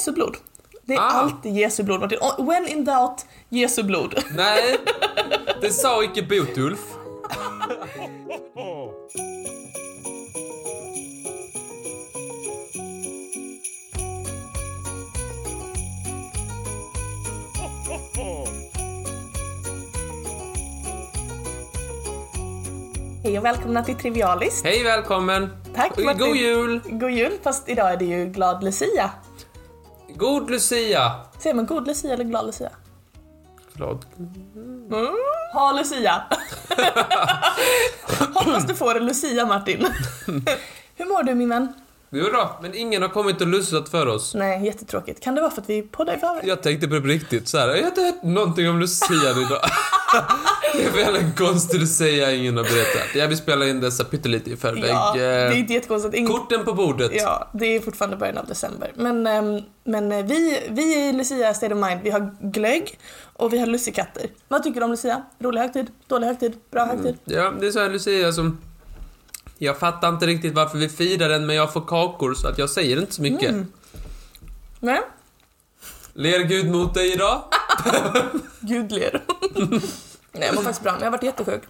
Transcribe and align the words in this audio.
Jesu 0.00 0.12
blod. 0.12 0.36
Det 0.84 0.94
är 0.94 0.98
Ah. 0.98 1.02
alltid 1.02 1.56
Jesu 1.56 1.82
blod 1.82 2.00
Martin. 2.00 2.18
When 2.38 2.68
in 2.68 2.84
doubt, 2.84 3.26
Jesu 3.48 3.82
blod. 3.82 4.14
Nej, 4.36 4.76
det 5.60 5.70
sa 5.72 6.04
icke 6.04 6.22
Botulf. 6.22 6.80
Hej 23.24 23.38
och 23.38 23.44
välkomna 23.44 23.84
till 23.84 23.94
Trivialist. 23.94 24.64
Hej, 24.64 24.84
välkommen. 24.84 25.48
Tack, 25.74 25.98
Martin. 25.98 26.18
God 26.26 26.36
jul. 26.36 26.80
God 26.90 27.10
jul, 27.10 27.32
fast 27.42 27.68
idag 27.68 27.92
är 27.92 27.96
det 27.96 28.04
ju 28.04 28.26
glad 28.26 28.64
Lucia. 28.64 29.10
God 30.20 30.50
Lucia. 30.50 31.12
Säger 31.38 31.54
man 31.54 31.66
god 31.66 31.86
Lucia 31.86 32.12
eller 32.12 32.24
glad 32.24 32.46
Lucia? 32.46 32.70
Glad. 33.74 34.04
Mm. 34.16 35.14
Ha 35.52 35.72
Lucia! 35.72 36.22
Hoppas 38.34 38.66
du 38.66 38.74
får 38.74 38.96
en 38.96 39.06
Lucia 39.06 39.46
Martin. 39.46 39.80
Hur 40.96 41.06
mår 41.06 41.22
du 41.22 41.34
min 41.34 41.48
vän? 41.48 41.72
Jo 42.12 42.26
då, 42.32 42.50
men 42.62 42.74
ingen 42.74 43.02
har 43.02 43.08
kommit 43.08 43.40
och 43.40 43.46
lustat 43.46 43.88
för 43.88 44.06
oss. 44.06 44.34
Nej, 44.34 44.66
jättetråkigt. 44.66 45.20
Kan 45.20 45.34
det 45.34 45.40
vara 45.40 45.50
för 45.50 45.62
att 45.62 45.70
vi 45.70 45.82
poddar 45.82 46.16
i 46.16 46.18
förväg? 46.18 46.48
Jag 46.48 46.62
tänkte 46.62 46.88
på 46.88 46.94
det 46.94 47.00
på 47.00 47.06
riktigt 47.06 47.48
så 47.48 47.58
här. 47.58 47.68
jag 47.68 47.82
har 47.82 47.88
inte 47.88 48.00
hört 48.00 48.22
någonting 48.22 48.68
om 48.68 48.80
Lucia 48.80 49.30
idag. 49.30 49.60
det 50.72 50.84
är 50.84 50.90
väl 50.90 51.16
en 51.16 51.32
konstig 51.32 51.80
Lucia 51.80 52.32
ingen 52.32 52.56
har 52.56 52.64
berättat. 52.64 53.14
Jag 53.14 53.28
vill 53.28 53.36
spela 53.36 53.68
in 53.68 53.80
dessa 53.80 54.04
pyttelite 54.04 54.50
i 54.50 54.56
förväg. 54.56 54.90
Ja, 54.90 55.12
det 55.16 55.24
är 55.24 55.52
inte 55.52 55.72
jättekonstigt. 55.72 56.14
Ingen... 56.14 56.32
Korten 56.32 56.64
på 56.64 56.74
bordet. 56.74 57.12
Ja, 57.14 57.48
det 57.52 57.66
är 57.66 57.80
fortfarande 57.80 58.16
början 58.16 58.38
av 58.38 58.46
december. 58.46 58.92
Men, 58.94 59.26
ehm, 59.26 59.62
men 59.84 60.12
eh, 60.12 60.24
vi, 60.24 60.60
vi 60.70 61.08
i 61.08 61.12
Lucia 61.12 61.54
State 61.54 61.74
of 61.74 61.80
Mind, 61.86 62.00
vi 62.02 62.10
har 62.10 62.36
glögg 62.40 62.98
och 63.32 63.52
vi 63.52 63.58
har 63.58 63.66
lussekatter. 63.66 64.26
Vad 64.48 64.62
tycker 64.62 64.80
du 64.80 64.84
om 64.84 64.90
Lucia? 64.90 65.22
Rolig 65.38 65.60
högtid? 65.60 65.86
Dålig 66.06 66.26
högtid? 66.26 66.52
Bra 66.70 66.84
högtid? 66.84 67.18
Ja, 67.24 67.52
det 67.60 67.66
är 67.66 67.70
så 67.70 67.80
här 67.80 67.90
Lucia 67.90 68.32
som... 68.32 68.58
Jag 69.62 69.78
fattar 69.78 70.08
inte 70.08 70.26
riktigt 70.26 70.54
varför 70.54 70.78
vi 70.78 70.88
firar 70.88 71.28
den, 71.28 71.46
men 71.46 71.56
jag 71.56 71.72
får 71.72 71.80
kakor 71.80 72.34
så 72.34 72.48
att 72.48 72.58
jag 72.58 72.70
säger 72.70 73.00
inte 73.00 73.14
så 73.14 73.22
mycket. 73.22 73.50
Mm. 73.50 73.66
Nej? 74.80 75.00
Ler 76.12 76.40
Gud 76.40 76.70
mot 76.70 76.94
dig 76.94 77.12
idag? 77.12 77.42
Gud 78.60 78.92
ler. 78.92 79.22
Nej, 80.32 80.46
jag 80.46 80.54
mår 80.54 80.62
faktiskt 80.62 80.82
bra. 80.82 80.96
Jag 80.98 81.06
har 81.06 81.10
varit 81.10 81.22
jättesjuk. 81.22 81.62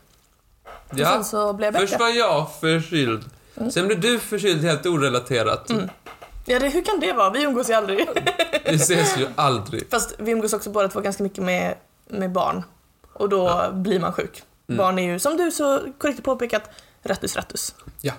Och 0.64 0.98
Ja. 0.98 1.06
sen 1.12 1.24
så 1.24 1.52
blev 1.52 1.74
jag 1.74 1.80
Först 1.88 2.00
var 2.00 2.08
jag 2.08 2.46
förkyld. 2.60 3.24
Sen 3.70 3.86
blev 3.86 4.00
du 4.00 4.18
förkyld 4.18 4.64
helt 4.64 4.86
orelaterat. 4.86 5.70
Mm. 5.70 5.88
Ja, 6.46 6.58
det, 6.58 6.68
hur 6.68 6.82
kan 6.82 7.00
det 7.00 7.12
vara? 7.12 7.30
Vi 7.30 7.42
umgås 7.42 7.70
ju 7.70 7.74
aldrig. 7.74 8.08
Vi 8.64 8.74
ses 8.74 9.18
ju 9.18 9.26
aldrig. 9.36 9.90
Fast 9.90 10.14
vi 10.18 10.30
umgås 10.30 10.52
också 10.52 10.70
båda 10.70 10.88
två 10.88 11.00
ganska 11.00 11.22
mycket 11.22 11.44
med, 11.44 11.74
med 12.08 12.32
barn. 12.32 12.62
Och 13.12 13.28
då 13.28 13.70
blir 13.72 14.00
man 14.00 14.12
sjuk. 14.12 14.42
Mm. 14.68 14.78
Barn 14.78 14.98
är 14.98 15.12
ju, 15.12 15.18
som 15.18 15.36
du 15.36 15.50
så 15.50 15.80
korrekt 15.98 16.22
påpekat, 16.22 16.70
rattus 17.02 17.36
rattus. 17.36 17.74
Ja. 18.00 18.12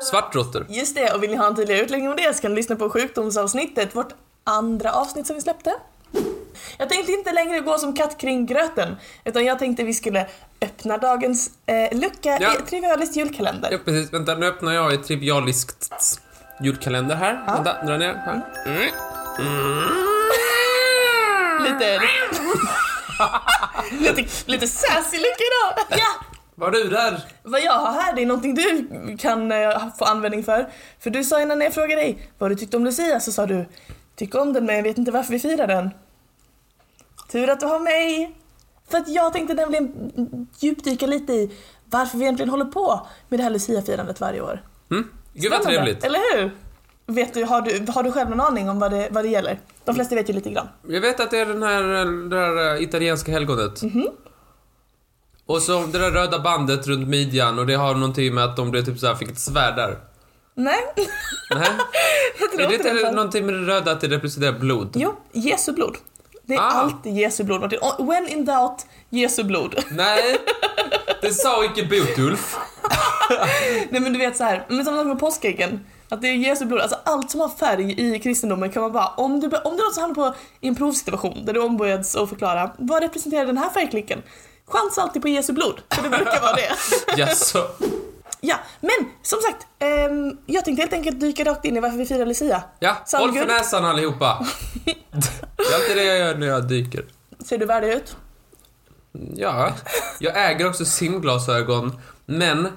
Svartråttor. 0.00 0.66
Just 0.68 0.94
det, 0.94 1.12
och 1.14 1.22
vill 1.22 1.30
ni 1.30 1.36
ha 1.36 1.46
en 1.46 1.56
tydligare 1.56 1.82
utläggning 1.82 2.10
om 2.10 2.16
det 2.16 2.36
så 2.36 2.42
kan 2.42 2.50
ni 2.50 2.56
lyssna 2.56 2.76
på 2.76 2.90
sjukdomsavsnittet, 2.90 3.96
vårt 3.96 4.14
andra 4.44 4.92
avsnitt 4.92 5.26
som 5.26 5.36
vi 5.36 5.42
släppte. 5.42 5.74
Jag 6.78 6.88
tänkte 6.88 7.12
inte 7.12 7.32
längre 7.32 7.60
gå 7.60 7.78
som 7.78 7.94
katt 7.94 8.18
kring 8.20 8.46
gröten, 8.46 8.96
utan 9.24 9.44
jag 9.44 9.58
tänkte 9.58 9.84
vi 9.84 9.94
skulle 9.94 10.26
öppna 10.60 10.98
dagens 10.98 11.50
eh, 11.66 11.98
lucka 11.98 12.38
Ja. 12.40 12.54
i 12.58 12.62
Trivialist 12.70 13.16
julkalender. 13.16 13.68
Ja, 13.72 13.78
precis. 13.84 14.12
Vänta, 14.12 14.34
nu 14.34 14.46
öppnar 14.46 14.72
jag 14.72 14.92
ett 14.94 15.04
trivialiskt 15.04 16.20
julkalender 16.62 17.16
här. 17.16 17.44
Ja. 17.46 17.52
Vänta, 17.54 17.82
dra 17.86 17.96
ner. 17.96 18.14
Här. 18.14 18.42
Mm. 18.66 18.90
Lite... 21.64 22.00
lite, 24.22 24.26
lite 24.46 24.66
sassy 24.68 25.16
lucka 25.16 25.44
idag! 25.44 25.84
Ja! 25.90 26.25
Var 26.58 26.70
du 26.70 26.88
där? 26.88 27.24
Vad 27.42 27.60
jag 27.60 27.72
har 27.72 27.92
här, 27.92 28.14
det 28.14 28.22
är 28.22 28.26
någonting 28.26 28.54
du 28.54 29.16
kan 29.18 29.52
eh, 29.52 29.94
få 29.98 30.04
användning 30.04 30.44
för. 30.44 30.68
För 31.00 31.10
du 31.10 31.24
sa 31.24 31.40
innan 31.40 31.60
jag 31.60 31.74
frågade 31.74 32.00
dig 32.00 32.30
vad 32.38 32.50
du 32.50 32.54
tyckte 32.54 32.76
om 32.76 32.84
Lucia 32.84 33.20
så 33.20 33.32
sa 33.32 33.46
du 33.46 33.66
Tycker 34.16 34.40
om 34.40 34.52
den 34.52 34.66
men 34.66 34.76
jag 34.76 34.82
vet 34.82 34.98
inte 34.98 35.10
varför 35.10 35.32
vi 35.32 35.38
firar 35.38 35.66
den. 35.66 35.90
Tur 37.32 37.50
att 37.50 37.60
du 37.60 37.66
har 37.66 37.80
mig! 37.80 38.34
För 38.90 38.98
att 38.98 39.08
jag 39.08 39.32
tänkte 39.32 39.54
nämligen 39.54 39.92
djupdyka 40.58 41.06
lite 41.06 41.32
i 41.32 41.50
varför 41.84 42.18
vi 42.18 42.24
egentligen 42.24 42.50
håller 42.50 42.64
på 42.64 43.06
med 43.28 43.38
det 43.38 43.42
här 43.42 43.50
Lucia-firandet 43.50 44.20
varje 44.20 44.40
år. 44.40 44.62
Mm. 44.90 45.08
Gud 45.32 45.50
vad 45.50 45.62
trevligt. 45.62 46.04
Eller 46.04 46.36
hur? 46.36 46.50
Vet 47.06 47.34
du, 47.34 47.44
har, 47.44 47.62
du, 47.62 47.92
har 47.92 48.02
du 48.02 48.12
själv 48.12 48.30
någon 48.30 48.40
aning 48.40 48.70
om 48.70 48.78
vad 48.78 48.90
det, 48.90 49.08
vad 49.10 49.24
det 49.24 49.28
gäller? 49.28 49.58
De 49.84 49.94
flesta 49.94 50.14
vet 50.14 50.28
ju 50.28 50.32
lite 50.32 50.50
grann. 50.50 50.68
Jag 50.88 51.00
vet 51.00 51.20
att 51.20 51.30
det 51.30 51.38
är 51.38 51.46
den 51.46 51.62
här, 51.62 51.82
det 52.30 52.36
här 52.36 52.74
äh, 52.74 52.82
italienska 52.82 53.32
helgonet. 53.32 53.82
Mhm. 53.82 54.08
Och 55.46 55.62
så 55.62 55.86
det 55.86 55.98
där 55.98 56.10
röda 56.10 56.38
bandet 56.38 56.86
runt 56.86 57.08
midjan 57.08 57.58
och 57.58 57.66
det 57.66 57.74
har 57.74 57.94
någonting 57.94 58.34
med 58.34 58.44
att 58.44 58.56
de 58.56 58.70
blev 58.70 58.84
typ 58.84 58.98
så 58.98 59.06
här, 59.06 59.14
fick 59.14 59.30
ett 59.30 59.38
svärd 59.40 59.76
där. 59.76 59.98
Nej, 60.54 60.78
Nej. 60.94 61.06
jag 62.56 62.62
är 62.64 62.68
det 62.68 62.74
inte 62.74 62.92
det. 62.92 63.10
någonting 63.10 63.46
med 63.46 63.54
det 63.54 63.60
röda 63.60 63.92
att 63.92 64.00
det 64.00 64.08
representerar 64.08 64.52
blod? 64.58 64.88
Jo, 64.94 65.14
Jesu 65.32 65.72
blod. 65.72 65.96
Det 66.42 66.54
är 66.54 66.58
Ah. 66.60 66.62
alltid 66.62 67.16
Jesu 67.16 67.44
blod. 67.44 67.74
When 67.98 68.28
in 68.28 68.44
doubt, 68.44 68.86
Jesu 69.10 69.42
blod. 69.44 69.74
Nej, 69.90 70.38
det 71.22 71.30
sa 71.34 71.64
icke 71.64 71.84
Botulf. 71.84 72.56
Nej 73.90 74.00
men 74.00 74.12
du 74.12 74.18
vet 74.18 74.36
så 74.36 74.44
här, 74.44 74.66
men 74.68 74.84
som 74.84 75.08
med 75.08 75.18
påskäggen. 75.20 75.80
Att 76.08 76.22
det 76.22 76.28
är 76.28 76.32
Jesu 76.34 76.64
blod, 76.64 76.80
alltså 76.80 76.98
allt 77.04 77.30
som 77.30 77.40
har 77.40 77.48
färg 77.48 78.14
i 78.14 78.18
kristendomen 78.18 78.70
kan 78.70 78.82
man 78.82 78.92
bara, 78.92 79.06
om 79.08 79.40
du, 79.40 79.46
om 79.46 79.76
du 79.76 79.84
alltså 79.84 80.00
hamnar 80.00 80.14
på 80.14 80.34
en 80.60 80.74
provsituation 80.74 81.44
där 81.44 81.52
du 81.52 81.60
ombeds 81.60 82.16
att 82.16 82.28
förklara 82.28 82.70
vad 82.78 83.02
representerar 83.02 83.46
den 83.46 83.58
här 83.58 83.70
färgklicken? 83.70 84.22
Chans 84.66 84.98
alltid 84.98 85.22
på 85.22 85.28
Jesu 85.28 85.52
blod, 85.52 85.80
för 85.90 86.02
det 86.02 86.08
brukar 86.08 86.40
vara 86.40 86.52
det. 86.52 86.70
Jaså? 87.16 87.68
ja, 88.40 88.56
men 88.80 89.10
som 89.22 89.38
sagt, 89.40 89.66
ehm, 89.78 90.38
jag 90.46 90.64
tänkte 90.64 90.82
helt 90.82 90.92
enkelt 90.92 91.20
dyka 91.20 91.44
rakt 91.44 91.64
in 91.64 91.76
i 91.76 91.80
varför 91.80 91.98
vi 91.98 92.06
firar 92.06 92.26
Lucia. 92.26 92.62
Ja, 92.78 92.96
Sound 93.06 93.24
håll 93.24 93.38
för 93.38 93.46
näsan 93.46 93.84
allihopa. 93.84 94.46
Det 94.84 94.92
är 95.62 95.74
alltid 95.74 95.96
det 95.96 96.04
jag 96.04 96.18
gör 96.18 96.34
när 96.34 96.46
jag 96.46 96.68
dyker. 96.68 97.04
Ser 97.44 97.58
du 97.58 97.66
värdig 97.66 97.88
ut? 97.88 98.16
Ja, 99.34 99.72
jag 100.18 100.50
äger 100.50 100.68
också 100.68 100.84
simglasögon, 100.84 102.00
men 102.26 102.68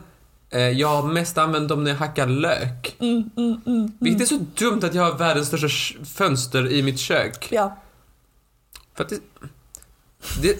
eh, 0.49 0.61
jag 0.61 0.87
har 0.87 1.03
mest 1.03 1.37
använt 1.37 1.69
dem 1.69 1.83
när 1.83 1.91
jag 1.91 1.97
hackar 1.97 2.27
lök. 2.27 2.95
Mm, 2.99 3.29
mm, 3.37 3.61
mm. 3.65 3.91
Vilket 3.99 4.21
är 4.21 4.25
så 4.25 4.45
dumt 4.55 4.81
att 4.83 4.93
jag 4.93 5.03
har 5.03 5.17
världens 5.17 5.47
största 5.47 6.05
fönster 6.05 6.71
i 6.71 6.83
mitt 6.83 6.99
kök. 6.99 7.47
Ja. 7.51 7.77
För 8.95 9.03
att 9.03 9.09
det, 9.09 9.19
det 10.41 10.57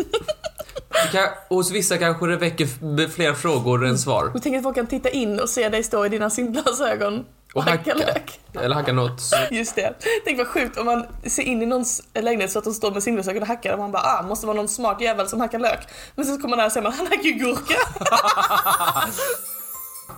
kan, 1.11 1.27
hos 1.49 1.71
vissa 1.71 1.97
kanske 1.97 2.27
det 2.27 2.37
väcker 2.37 3.07
fler 3.09 3.33
frågor 3.33 3.85
än 3.85 3.97
svar. 3.97 4.31
Och 4.35 4.43
tänk 4.43 4.55
att 4.57 4.63
folk 4.63 4.75
kan 4.75 4.87
titta 4.87 5.09
in 5.09 5.39
och 5.39 5.49
se 5.49 5.69
dig 5.69 5.83
stå 5.83 6.05
i 6.05 6.09
dina 6.09 6.29
simglasögon 6.29 7.25
Och 7.53 7.63
hacka. 7.63 7.93
lök. 7.93 8.39
Eller 8.61 8.75
hacka 8.75 8.93
något. 8.93 9.21
Just 9.51 9.75
det. 9.75 9.93
Tänk 10.25 10.37
vad 10.37 10.47
sjukt 10.47 10.77
om 10.77 10.85
man 10.85 11.05
ser 11.23 11.43
in 11.43 11.61
i 11.61 11.65
någons 11.65 12.03
lägenhet 12.13 12.51
så 12.51 12.59
att 12.59 12.65
de 12.65 12.73
står 12.73 12.91
med 12.91 13.03
simglasögon 13.03 13.41
och 13.41 13.47
hackar 13.47 13.73
och 13.73 13.79
man 13.79 13.91
bara 13.91 14.03
ah, 14.03 14.21
måste 14.21 14.45
vara 14.47 14.57
någon 14.57 14.67
smart 14.67 15.01
jävel 15.01 15.27
som 15.27 15.39
hackar 15.41 15.59
lök. 15.59 15.87
Men 16.15 16.25
sen 16.25 16.37
kommer 16.37 16.49
man 16.49 16.57
där 16.59 16.65
och 16.65 16.71
säger 16.71 16.83
man 16.83 16.93
han 16.93 17.07
hackar 17.07 17.23
ju 17.23 17.33
gurka. 17.33 17.75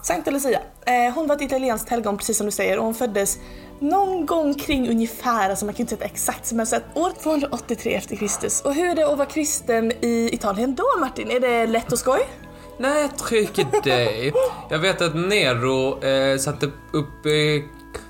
Sankta 0.04 0.32
Lucia. 0.32 0.62
Eh, 0.86 1.14
hon 1.16 1.28
var 1.28 1.36
ett 1.36 1.42
italienskt 1.42 1.90
helgon 1.90 2.18
precis 2.18 2.38
som 2.38 2.46
du 2.46 2.52
säger 2.52 2.78
och 2.78 2.86
hon 2.86 2.94
föddes 2.94 3.38
någon 3.80 4.26
gång 4.26 4.54
kring 4.54 4.90
ungefär, 4.90 5.50
alltså 5.50 5.66
man 5.66 5.74
kan 5.74 5.82
inte 5.84 5.96
säga 5.96 6.06
exakt, 6.06 6.52
men 6.52 6.66
så 6.66 6.76
att 6.76 6.84
år 6.98 7.12
283 7.24 7.94
efter 7.94 8.16
Kristus. 8.16 8.62
Och 8.62 8.74
hur 8.74 8.86
är 8.86 8.96
det 8.96 9.12
att 9.12 9.18
vara 9.18 9.28
kristen 9.28 9.92
i 9.92 10.30
Italien 10.34 10.76
då 10.76 10.84
Martin? 11.00 11.32
Är 11.32 11.40
det 11.40 11.68
lätt 11.68 11.92
och 11.92 12.00
skoj? 12.00 12.20
Nej, 12.78 13.02
jag 13.02 13.18
tror 13.18 13.40
inte 13.40 13.80
det. 13.84 14.34
Jag 14.70 14.80
vet 14.80 15.02
att 15.02 15.16
Nero 15.16 16.04
eh, 16.04 16.38
satte 16.38 16.66
upp 16.92 17.26
eh, 17.26 17.64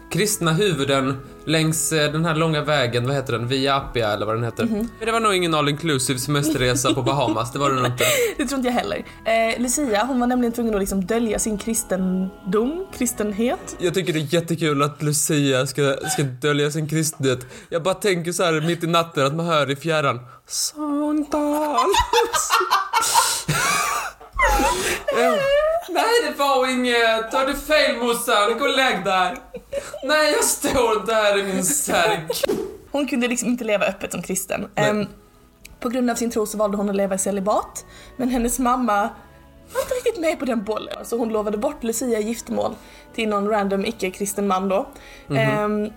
kristna 0.10 0.54
huvuden 0.54 1.18
längs 1.46 1.92
eh, 1.92 2.12
den 2.12 2.26
här 2.26 2.36
långa 2.36 2.62
vägen, 2.62 3.08
vad 3.08 3.16
heter 3.16 3.34
den? 3.34 3.48
Via 3.48 3.76
Appia 3.76 4.14
eller 4.14 4.26
vad 4.26 4.36
den 4.36 4.44
heter. 4.44 4.66
Men 4.66 4.90
det 5.06 5.12
var 5.12 5.20
nog 5.20 5.36
ingen 5.36 5.54
all 5.54 5.70
inclusive 5.70 6.20
semesterresa 6.20 6.94
på 6.94 7.02
Bahamas, 7.02 7.52
det 7.52 7.60
var 7.60 7.70
det 7.70 7.76
nog 7.76 7.86
inte. 7.86 8.04
Det 8.38 8.46
tror 8.46 8.58
inte 8.58 8.70
jag 8.70 8.76
heller. 8.76 9.06
Eh, 9.26 9.62
Lucia, 9.62 10.06
hon 10.06 10.20
var 10.20 10.28
nämligen 10.28 10.54
tvungen 10.54 10.74
att 10.74 10.80
liksom 10.80 11.06
dölja 11.06 11.40
sin 11.40 11.58
kristendom, 11.58 12.88
kristenhet. 12.98 13.76
Jag 13.80 13.94
tycker 13.94 14.14
det 14.14 14.20
är 14.20 14.34
jättekul 14.34 14.82
att 14.82 15.02
Lucia 15.04 15.68
ska, 15.68 15.96
ska 16.14 16.24
dölja 16.24 16.72
sin 16.72 16.90
kristenhet. 16.90 17.40
Jag 17.70 17.84
bara 17.84 17.94
tänker 17.94 18.32
så 18.32 18.44
här 18.44 18.62
mitt 18.62 18.84
i 18.84 18.88
natten 18.88 19.26
att 19.26 19.36
man 19.36 19.46
hör 19.46 19.72
i 19.72 19.76
fjärran 19.76 20.20
Sankta 20.48 21.38
Eh, 25.18 25.34
Nej, 25.90 26.04
det 26.26 26.40
var 26.40 26.72
inget. 26.72 27.34
Har 27.34 27.48
du 27.48 27.54
fel 27.56 27.98
morsan? 27.98 28.60
Gå 28.60 28.66
och 28.66 28.78
lägg 28.78 29.06
dig. 29.06 29.36
Nej, 30.04 30.32
jag 30.32 30.44
står 30.44 31.12
här 31.14 31.38
i 31.40 31.44
min 31.44 31.64
särk. 31.64 32.44
Hon 32.92 33.08
kunde 33.08 33.28
liksom 33.28 33.50
inte 33.50 33.64
leva 33.64 33.86
öppet 33.86 34.12
som 34.12 34.22
kristen. 34.22 34.68
Ehm, 34.76 35.08
på 35.80 35.90
grund 35.90 36.10
av 36.10 36.16
sin 36.16 36.32
tro 36.32 36.46
så 36.46 36.58
valde 36.58 36.78
hon 36.78 36.90
att 36.90 36.96
leva 36.96 37.16
i 37.16 37.18
celibat. 37.18 37.86
Men 38.18 38.30
hennes 38.30 38.60
mamma 38.60 39.02
var 39.74 39.82
inte 39.82 39.94
riktigt 39.94 40.22
med 40.22 40.40
på 40.40 40.46
den 40.46 40.64
bollen. 40.64 41.06
Så 41.06 41.18
hon 41.18 41.30
lovade 41.30 41.58
bort 41.58 41.84
Lucia 41.84 42.20
i 42.20 42.24
giftermål 42.24 42.76
till 43.16 43.30
någon 43.30 43.48
random 43.50 43.86
icke-kristen 43.86 44.48
man 44.48 44.70
då. 44.70 44.88
Ehm, 45.36 45.90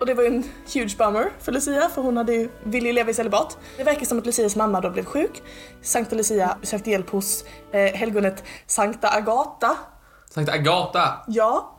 Och 0.00 0.06
det 0.06 0.14
var 0.14 0.22
ju 0.22 0.28
en 0.28 0.44
huge 0.74 0.96
bummer 0.98 1.30
för 1.40 1.52
Lucia 1.52 1.88
för 1.94 2.02
hon 2.02 2.16
hade 2.16 2.32
ju, 2.34 2.48
ville 2.64 2.86
ju 2.86 2.92
leva 2.92 3.10
i 3.10 3.14
celibat. 3.14 3.58
Det 3.76 3.84
verkar 3.84 4.06
som 4.06 4.18
att 4.18 4.26
Lucias 4.26 4.56
mamma 4.56 4.80
då 4.80 4.90
blev 4.90 5.04
sjuk. 5.04 5.42
Sankta 5.82 6.16
Lucia 6.16 6.56
sökte 6.62 6.90
hjälp 6.90 7.10
hos 7.10 7.44
eh, 7.72 7.80
helgonet 7.94 8.44
Sankta 8.66 9.08
Agata. 9.08 9.76
Sankta 10.30 10.52
Agata. 10.52 11.08
Ja. 11.28 11.78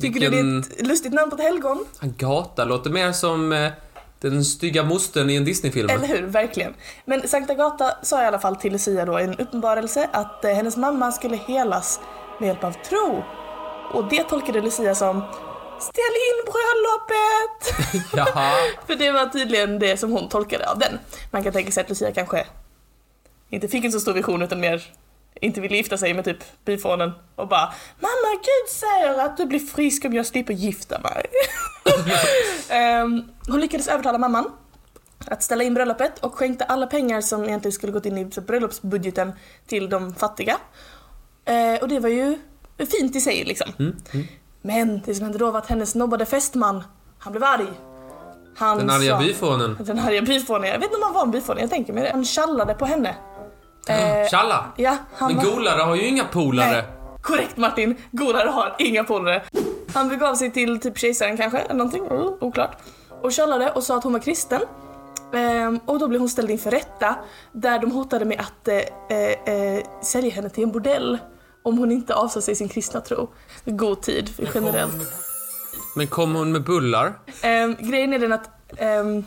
Tycker 0.00 0.20
du 0.20 0.26
det 0.26 0.36
Vilken- 0.42 0.58
är 0.58 0.80
ett 0.80 0.86
lustigt 0.86 1.12
namn 1.12 1.30
på 1.30 1.36
ett 1.36 1.42
helgon? 1.42 1.84
Agata 2.00 2.64
låter 2.64 2.90
mer 2.90 3.12
som 3.12 3.52
eh, 3.52 3.70
den 4.20 4.44
stygga 4.44 4.84
mostern 4.84 5.30
i 5.30 5.36
en 5.36 5.44
Disney-film. 5.44 5.90
Eller 5.90 6.06
hur, 6.06 6.22
verkligen. 6.22 6.74
Men 7.04 7.28
Sankta 7.28 7.52
Agata 7.52 7.92
sa 8.02 8.22
i 8.22 8.26
alla 8.26 8.38
fall 8.38 8.56
till 8.56 8.72
Lucia 8.72 9.04
då 9.04 9.20
i 9.20 9.24
en 9.24 9.34
uppenbarelse 9.38 10.08
att 10.12 10.44
eh, 10.44 10.50
hennes 10.50 10.76
mamma 10.76 11.12
skulle 11.12 11.36
helas 11.36 12.00
med 12.40 12.46
hjälp 12.46 12.64
av 12.64 12.72
tro. 12.72 13.24
Och 13.92 14.08
det 14.10 14.22
tolkade 14.22 14.60
Lucia 14.60 14.94
som 14.94 15.22
Ställ 15.80 16.14
in 16.28 16.52
bröllopet! 16.52 18.12
Jaha. 18.16 18.52
För 18.86 18.94
det 18.94 19.10
var 19.10 19.26
tydligen 19.26 19.78
det 19.78 19.96
som 19.96 20.12
hon 20.12 20.28
tolkade 20.28 20.70
av 20.70 20.78
den. 20.78 20.98
Man 21.30 21.42
kan 21.44 21.52
tänka 21.52 21.70
sig 21.72 21.80
att 21.80 21.88
Lucia 21.88 22.12
kanske 22.12 22.46
inte 23.50 23.68
fick 23.68 23.84
en 23.84 23.92
så 23.92 24.00
stor 24.00 24.12
vision 24.12 24.42
utan 24.42 24.60
mer 24.60 24.82
inte 25.40 25.60
ville 25.60 25.76
gifta 25.76 25.98
sig 25.98 26.14
med 26.14 26.24
typ 26.24 26.64
byfånen 26.64 27.12
och 27.36 27.48
bara 27.48 27.72
Mamma 28.00 28.32
Gud 28.34 28.70
säger 28.70 29.24
att 29.24 29.36
du 29.36 29.46
blir 29.46 29.58
frisk 29.58 30.04
om 30.04 30.12
jag 30.12 30.26
slipper 30.26 30.54
gifta 30.54 30.98
mig. 30.98 31.26
Ehm, 32.68 33.22
hon 33.48 33.60
lyckades 33.60 33.88
övertala 33.88 34.18
mamman 34.18 34.52
att 35.26 35.42
ställa 35.42 35.64
in 35.64 35.74
bröllopet 35.74 36.18
och 36.18 36.34
skänkte 36.34 36.64
alla 36.64 36.86
pengar 36.86 37.20
som 37.20 37.44
egentligen 37.44 37.72
skulle 37.72 37.92
gått 37.92 38.06
in 38.06 38.18
i 38.18 38.24
bröllopsbudgeten 38.24 39.32
till 39.66 39.88
de 39.88 40.14
fattiga. 40.14 40.56
Eh, 41.44 41.82
och 41.82 41.88
det 41.88 42.00
var 42.00 42.08
ju 42.08 42.38
fint 42.78 43.16
i 43.16 43.20
sig 43.20 43.44
liksom. 43.44 43.72
Mm, 43.78 43.96
mm. 44.12 44.26
Men 44.62 45.00
det 45.04 45.14
som 45.14 45.24
hände 45.24 45.38
då 45.38 45.50
var 45.50 45.58
att 45.58 45.66
hennes 45.66 45.94
nobbade 45.94 46.26
fästman, 46.26 46.84
han 47.18 47.32
blev 47.32 47.44
arg. 47.44 47.66
Han 48.56 48.78
Den 48.78 48.90
arga 48.90 49.18
byfånen. 49.18 49.76
Den 49.80 49.98
arga 49.98 50.22
byfånen, 50.22 50.68
jag 50.68 50.78
vet 50.78 50.84
inte 50.84 50.96
om 50.96 51.02
han 51.02 51.14
var 51.14 51.22
en 51.22 51.30
byfåne, 51.30 51.60
jag 51.60 51.70
tänker 51.70 51.92
mig 51.92 52.02
det. 52.02 52.10
Han 52.10 52.24
tjallade 52.24 52.74
på 52.74 52.84
henne. 52.84 53.16
Eh, 53.88 54.28
Tjalla! 54.30 54.64
ja, 54.76 54.96
han 55.14 55.34
Men 55.34 55.44
var... 55.44 55.52
golare 55.52 55.82
har 55.82 55.96
ju 55.96 56.06
inga 56.06 56.24
polare. 56.24 56.70
Nej. 56.70 56.84
Korrekt 57.22 57.56
Martin, 57.56 57.96
Golare 58.10 58.48
har 58.48 58.76
inga 58.78 59.04
polare. 59.04 59.42
Han 59.94 60.08
begav 60.08 60.34
sig 60.34 60.50
till 60.50 60.80
typ 60.80 60.98
kejsaren 60.98 61.36
kanske, 61.36 61.58
eller 61.58 61.74
någonting, 61.74 62.06
mm, 62.06 62.32
oklart. 62.40 62.76
Och 63.22 63.32
tjallade 63.32 63.70
och 63.70 63.82
sa 63.82 63.96
att 63.96 64.04
hon 64.04 64.12
var 64.12 64.20
kristen. 64.20 64.60
Ehm, 65.34 65.80
och 65.86 65.98
då 65.98 66.08
blev 66.08 66.20
hon 66.20 66.28
ställd 66.28 66.50
inför 66.50 66.70
rätta 66.70 67.16
där 67.52 67.78
de 67.78 67.90
hotade 67.90 68.24
med 68.24 68.40
att 68.40 68.68
eh, 68.68 68.76
eh, 69.18 69.54
eh, 69.54 69.84
sälja 70.02 70.30
henne 70.30 70.50
till 70.50 70.64
en 70.64 70.72
bordell 70.72 71.18
om 71.62 71.78
hon 71.78 71.92
inte 71.92 72.14
avsade 72.14 72.42
sig 72.42 72.54
sin 72.54 72.68
kristna 72.68 73.00
tro. 73.00 73.30
God 73.64 74.02
tid 74.02 74.30
generellt. 74.54 74.94
Men 75.96 76.06
kom 76.06 76.34
hon 76.34 76.52
med 76.52 76.64
bullar? 76.64 77.12
Ehm, 77.42 77.76
grejen 77.80 78.12
är 78.12 78.18
den 78.18 78.32
att 78.32 78.50
ehm, 78.76 79.24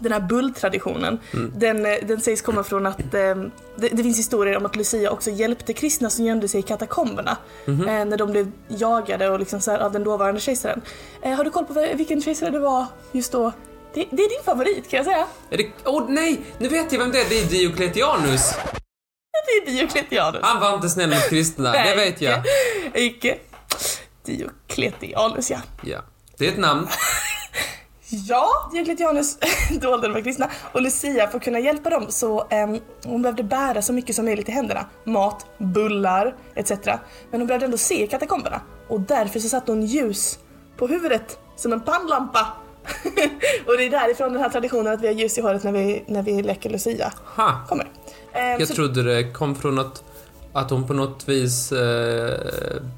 den 0.00 0.12
här 0.12 0.20
bulltraditionen, 0.20 1.18
den, 1.54 1.86
eh, 1.86 1.92
den 2.02 2.20
sägs 2.20 2.42
komma 2.42 2.64
från 2.64 2.86
att 2.86 3.14
ehm, 3.14 3.50
det, 3.76 3.88
det 3.88 4.02
finns 4.02 4.18
historier 4.18 4.56
om 4.56 4.66
att 4.66 4.76
Lucia 4.76 5.10
också 5.10 5.30
hjälpte 5.30 5.72
kristna 5.72 6.10
som 6.10 6.24
gömde 6.24 6.48
sig 6.48 6.60
i 6.60 6.62
katakomberna 6.62 7.36
eh, 7.66 7.74
när 7.84 8.16
de 8.16 8.30
blev 8.30 8.52
jagade 8.68 9.28
och 9.28 9.38
liksom 9.38 9.60
så 9.60 9.70
här, 9.70 9.78
av 9.78 9.92
den 9.92 10.04
dåvarande 10.04 10.40
kejsaren. 10.40 10.80
Eh, 11.22 11.32
har 11.32 11.44
du 11.44 11.50
koll 11.50 11.64
på 11.64 11.88
vilken 11.94 12.22
kejsare 12.22 12.50
det 12.50 12.58
var 12.58 12.86
just 13.12 13.32
då? 13.32 13.52
Det, 13.94 14.06
det 14.10 14.22
är 14.22 14.28
din 14.28 14.44
favorit 14.44 14.90
kan 14.90 14.96
jag 14.96 15.06
säga. 15.06 15.26
Är 15.50 15.56
det... 15.56 15.66
Åh 15.84 16.04
nej! 16.08 16.40
Nu 16.58 16.68
vet 16.68 16.92
jag 16.92 16.98
vem 16.98 17.10
det 17.10 17.20
är. 17.20 17.28
Det 17.28 17.40
är 17.40 17.44
Diocletianus. 17.44 18.54
Det 19.46 19.70
är 19.70 19.74
Diocletianus. 19.74 20.40
Han 20.42 20.60
var 20.60 20.74
inte 20.74 20.88
snäll 20.88 21.10
mot 21.10 21.28
kristna, 21.28 21.72
det 21.72 21.78
Nej, 21.78 21.96
vet 21.96 22.20
jag. 22.20 22.42
Icke. 22.94 23.38
Diocletianus 24.24 25.50
ja. 25.50 25.58
Ja. 25.82 25.98
Det 26.38 26.46
är 26.46 26.52
ett 26.52 26.58
namn. 26.58 26.88
Ja, 28.10 28.48
Diocletianus 28.72 29.38
dolde 29.80 30.08
de 30.08 30.14
var 30.14 30.20
kristna 30.20 30.50
och 30.72 30.82
Lucia 30.82 31.28
för 31.28 31.38
att 31.38 31.44
kunna 31.44 31.58
hjälpa 31.58 31.90
dem 31.90 32.06
så 32.08 32.40
um, 32.50 32.80
hon 33.04 33.22
behövde 33.22 33.42
bära 33.42 33.82
så 33.82 33.92
mycket 33.92 34.16
som 34.16 34.24
möjligt 34.24 34.48
i 34.48 34.52
händerna. 34.52 34.86
Mat, 35.04 35.46
bullar 35.58 36.34
etc. 36.54 36.70
Men 37.30 37.40
hon 37.40 37.46
behövde 37.46 37.64
ändå 37.66 37.76
se 37.78 38.06
katakomberna 38.06 38.60
och 38.88 39.00
därför 39.00 39.40
så 39.40 39.48
satte 39.48 39.72
hon 39.72 39.82
ljus 39.86 40.38
på 40.76 40.86
huvudet 40.86 41.38
som 41.56 41.72
en 41.72 41.80
pannlampa. 41.80 42.46
och 43.66 43.76
det 43.76 43.84
är 43.86 43.90
därifrån 43.90 44.32
den 44.32 44.42
här 44.42 44.48
traditionen 44.48 44.92
att 44.92 45.00
vi 45.02 45.06
har 45.06 45.14
ljus 45.14 45.38
i 45.38 45.40
håret 45.40 45.62
när 45.64 45.72
vi, 45.72 46.04
när 46.06 46.22
vi 46.22 46.42
leker 46.42 46.70
Lucia 46.70 47.12
Ha. 47.36 47.60
kommer. 47.68 47.86
Ehm, 48.32 48.58
Jag 48.60 48.68
så- 48.68 48.74
trodde 48.74 49.02
det 49.02 49.32
kom 49.32 49.54
från 49.54 49.78
att, 49.78 50.04
att 50.52 50.70
hon 50.70 50.86
på 50.86 50.92
något 50.94 51.28
vis 51.28 51.72
eh, 51.72 52.34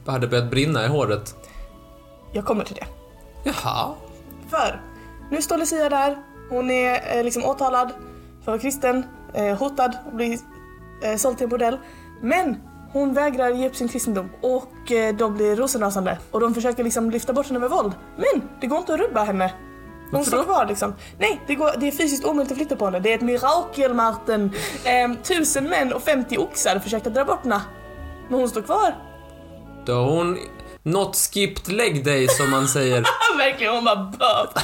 hade 0.06 0.26
börjat 0.28 0.50
brinna 0.50 0.84
i 0.84 0.88
håret. 0.88 1.34
jag 2.32 2.44
kommer 2.44 2.64
till 2.64 2.76
det. 2.76 2.86
Jaha. 3.44 3.94
För 4.50 4.80
nu 5.30 5.42
står 5.42 5.58
Lucia 5.58 5.88
där, 5.88 6.18
hon 6.50 6.70
är 6.70 7.16
eh, 7.18 7.24
liksom 7.24 7.44
åtalad 7.44 7.92
för 8.44 8.58
kristen, 8.58 9.04
eh, 9.34 9.58
hotad 9.58 9.96
att 10.06 10.12
bli 10.12 10.38
eh, 11.02 11.16
såld 11.16 11.36
till 11.36 11.44
en 11.44 11.50
bordell. 11.50 11.78
Men 12.22 12.56
hon 12.92 13.14
vägrar 13.14 13.48
ge 13.50 13.68
upp 13.68 13.76
sin 13.76 13.88
kristendom 13.88 14.30
och 14.40 14.92
eh, 14.92 15.14
de 15.14 15.34
blir 15.34 15.56
rosenrasande 15.56 16.18
och 16.30 16.40
de 16.40 16.54
försöker 16.54 16.84
liksom 16.84 17.10
lyfta 17.10 17.32
bort 17.32 17.46
henne 17.46 17.58
med 17.58 17.70
våld. 17.70 17.92
Men 18.16 18.42
det 18.60 18.66
går 18.66 18.78
inte 18.78 18.94
att 18.94 19.00
rubba 19.00 19.24
henne. 19.24 19.52
Hon 20.10 20.18
Varför 20.18 20.30
står 20.30 20.38
då? 20.38 20.44
kvar 20.44 20.66
liksom. 20.66 20.94
Nej, 21.18 21.40
det, 21.46 21.54
går, 21.54 21.70
det 21.80 21.88
är 21.88 21.92
fysiskt 21.92 22.24
omöjligt 22.24 22.52
att 22.52 22.58
flytta 22.58 22.76
på 22.76 22.84
henne. 22.84 23.00
Det 23.00 23.10
är 23.10 23.14
ett 23.14 23.20
mirakel 23.20 23.94
Martin. 23.94 24.52
Ehm, 24.84 25.16
tusen 25.16 25.64
män 25.64 25.92
och 25.92 26.02
50 26.02 26.38
oxar 26.38 26.78
försökte 26.78 27.10
dra 27.10 27.24
bort 27.24 27.42
henne. 27.42 27.60
Men 28.28 28.38
hon 28.40 28.48
står 28.48 28.62
kvar. 28.62 28.94
Då 29.86 29.94
har 29.94 30.10
hon 30.10 30.38
not 30.82 31.16
skipped 31.16 31.72
leg 31.74 32.04
day 32.04 32.28
som 32.28 32.50
man 32.50 32.68
säger. 32.68 33.04
Verkligen, 33.38 33.74
hon 33.74 33.84
bara 33.84 33.96
böp. 33.96 34.58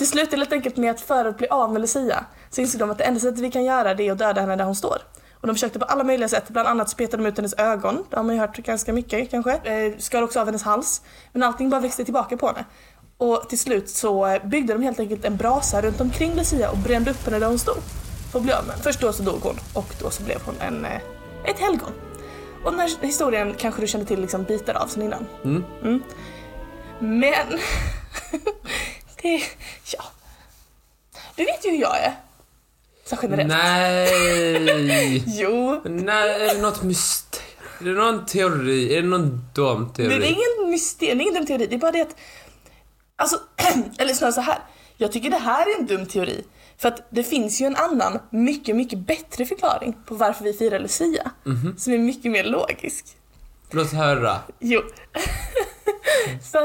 Det 0.00 0.06
slutar 0.06 0.36
helt 0.36 0.52
enkelt 0.52 0.76
med 0.76 0.90
att 0.90 1.00
för 1.00 1.24
att 1.24 1.38
bli 1.38 1.48
av 1.48 1.72
med 1.72 1.80
Lucia 1.80 2.24
så 2.50 2.60
insåg 2.60 2.80
de 2.80 2.90
att 2.90 2.98
det 2.98 3.04
enda 3.04 3.20
sättet 3.20 3.38
vi 3.38 3.50
kan 3.50 3.64
göra 3.64 3.94
det 3.94 4.08
är 4.08 4.12
att 4.12 4.18
döda 4.18 4.40
henne 4.40 4.56
där 4.56 4.64
hon 4.64 4.74
står. 4.74 4.98
Och 5.32 5.46
de 5.46 5.54
försökte 5.54 5.78
på 5.78 5.84
alla 5.84 6.04
möjliga 6.04 6.28
sätt, 6.28 6.48
bland 6.48 6.68
annat 6.68 6.90
spetade 6.90 7.22
de 7.22 7.28
ut 7.28 7.36
hennes 7.36 7.54
ögon, 7.54 8.04
det 8.10 8.16
har 8.16 8.22
man 8.22 8.34
ju 8.34 8.40
hört 8.40 8.56
ganska 8.56 8.92
mycket 8.92 9.30
kanske. 9.30 9.52
Eh, 9.52 9.98
skar 9.98 10.22
också 10.22 10.40
av 10.40 10.46
hennes 10.46 10.62
hals. 10.62 11.02
Men 11.32 11.42
allting 11.42 11.70
bara 11.70 11.80
växte 11.80 12.04
tillbaka 12.04 12.36
på 12.36 12.46
henne. 12.46 12.64
Och 13.16 13.48
till 13.48 13.58
slut 13.58 13.88
så 13.88 14.26
eh, 14.26 14.46
byggde 14.46 14.72
de 14.72 14.82
helt 14.82 15.00
enkelt 15.00 15.24
en 15.24 15.36
brasa 15.36 15.82
runt 15.82 16.00
omkring 16.00 16.34
Lucia 16.34 16.70
och 16.70 16.78
brände 16.78 17.10
upp 17.10 17.24
henne 17.24 17.38
där 17.38 17.46
hon 17.46 17.58
stod. 17.58 17.78
För 18.32 18.38
att 18.38 18.44
bli 18.44 18.52
av 18.52 18.64
med 18.64 18.72
henne. 18.72 18.82
Först 18.82 19.00
då 19.00 19.12
så 19.12 19.22
dog 19.22 19.40
hon 19.42 19.56
och 19.74 19.94
då 20.00 20.10
så 20.10 20.22
blev 20.22 20.38
hon 20.44 20.54
en, 20.60 20.84
eh, 20.84 21.00
ett 21.44 21.58
helgon. 21.58 21.92
Och 22.64 22.70
den 22.70 22.80
här 22.80 22.90
historien 23.00 23.54
kanske 23.58 23.80
du 23.80 23.86
kände 23.86 24.06
till 24.06 24.20
liksom 24.20 24.44
bitar 24.44 24.74
av 24.74 24.86
sen 24.86 25.02
innan. 25.02 25.26
Mm. 25.44 26.02
Men... 26.98 27.58
det... 29.22 29.42
Ja. 29.92 30.04
Du 31.36 31.44
vet 31.44 31.66
ju 31.66 31.70
hur 31.70 31.80
jag 31.80 31.98
är. 31.98 32.14
Så 33.04 33.16
generellt. 33.22 33.48
Nej! 33.48 35.24
Jo. 35.40 35.80
Nej, 35.84 36.30
är 36.48 36.54
det 36.54 36.60
något 36.62 36.82
mysterium? 36.82 37.46
Är 37.80 37.84
det 37.84 37.92
någon 37.92 38.26
teori? 38.26 38.96
Är 38.96 39.02
det 39.02 39.08
någon 39.08 39.44
dum 39.54 39.92
Det 39.96 40.04
är 40.04 40.08
teori? 40.08 40.26
ingen 40.26 40.70
mysterium, 40.70 41.18
det 41.18 41.22
är 41.24 41.28
ingen 41.28 41.34
dum 41.34 41.46
teori. 41.46 41.66
Det 41.66 41.74
är 41.74 41.78
bara 41.78 41.92
det 41.92 42.00
att... 42.00 42.16
Alltså, 43.16 43.40
eller 43.98 44.14
snarare 44.14 44.32
så 44.32 44.40
här. 44.40 44.58
Jag 44.96 45.12
tycker 45.12 45.30
det 45.30 45.36
här 45.36 45.66
är 45.66 45.80
en 45.80 45.86
dum 45.86 46.06
teori. 46.06 46.44
För 46.78 46.88
att 46.88 47.06
det 47.10 47.22
finns 47.24 47.60
ju 47.60 47.66
en 47.66 47.76
annan, 47.76 48.18
mycket, 48.30 48.76
mycket 48.76 48.98
bättre 48.98 49.44
förklaring 49.46 49.96
på 50.06 50.14
varför 50.14 50.44
vi 50.44 50.52
firar 50.52 50.78
Lucia. 50.78 51.30
Som 51.78 51.92
är 51.92 51.98
mycket 51.98 52.32
mer 52.32 52.44
logisk. 52.44 53.04
Låt 53.70 53.92
höra. 53.92 54.38
Jo. 54.58 54.80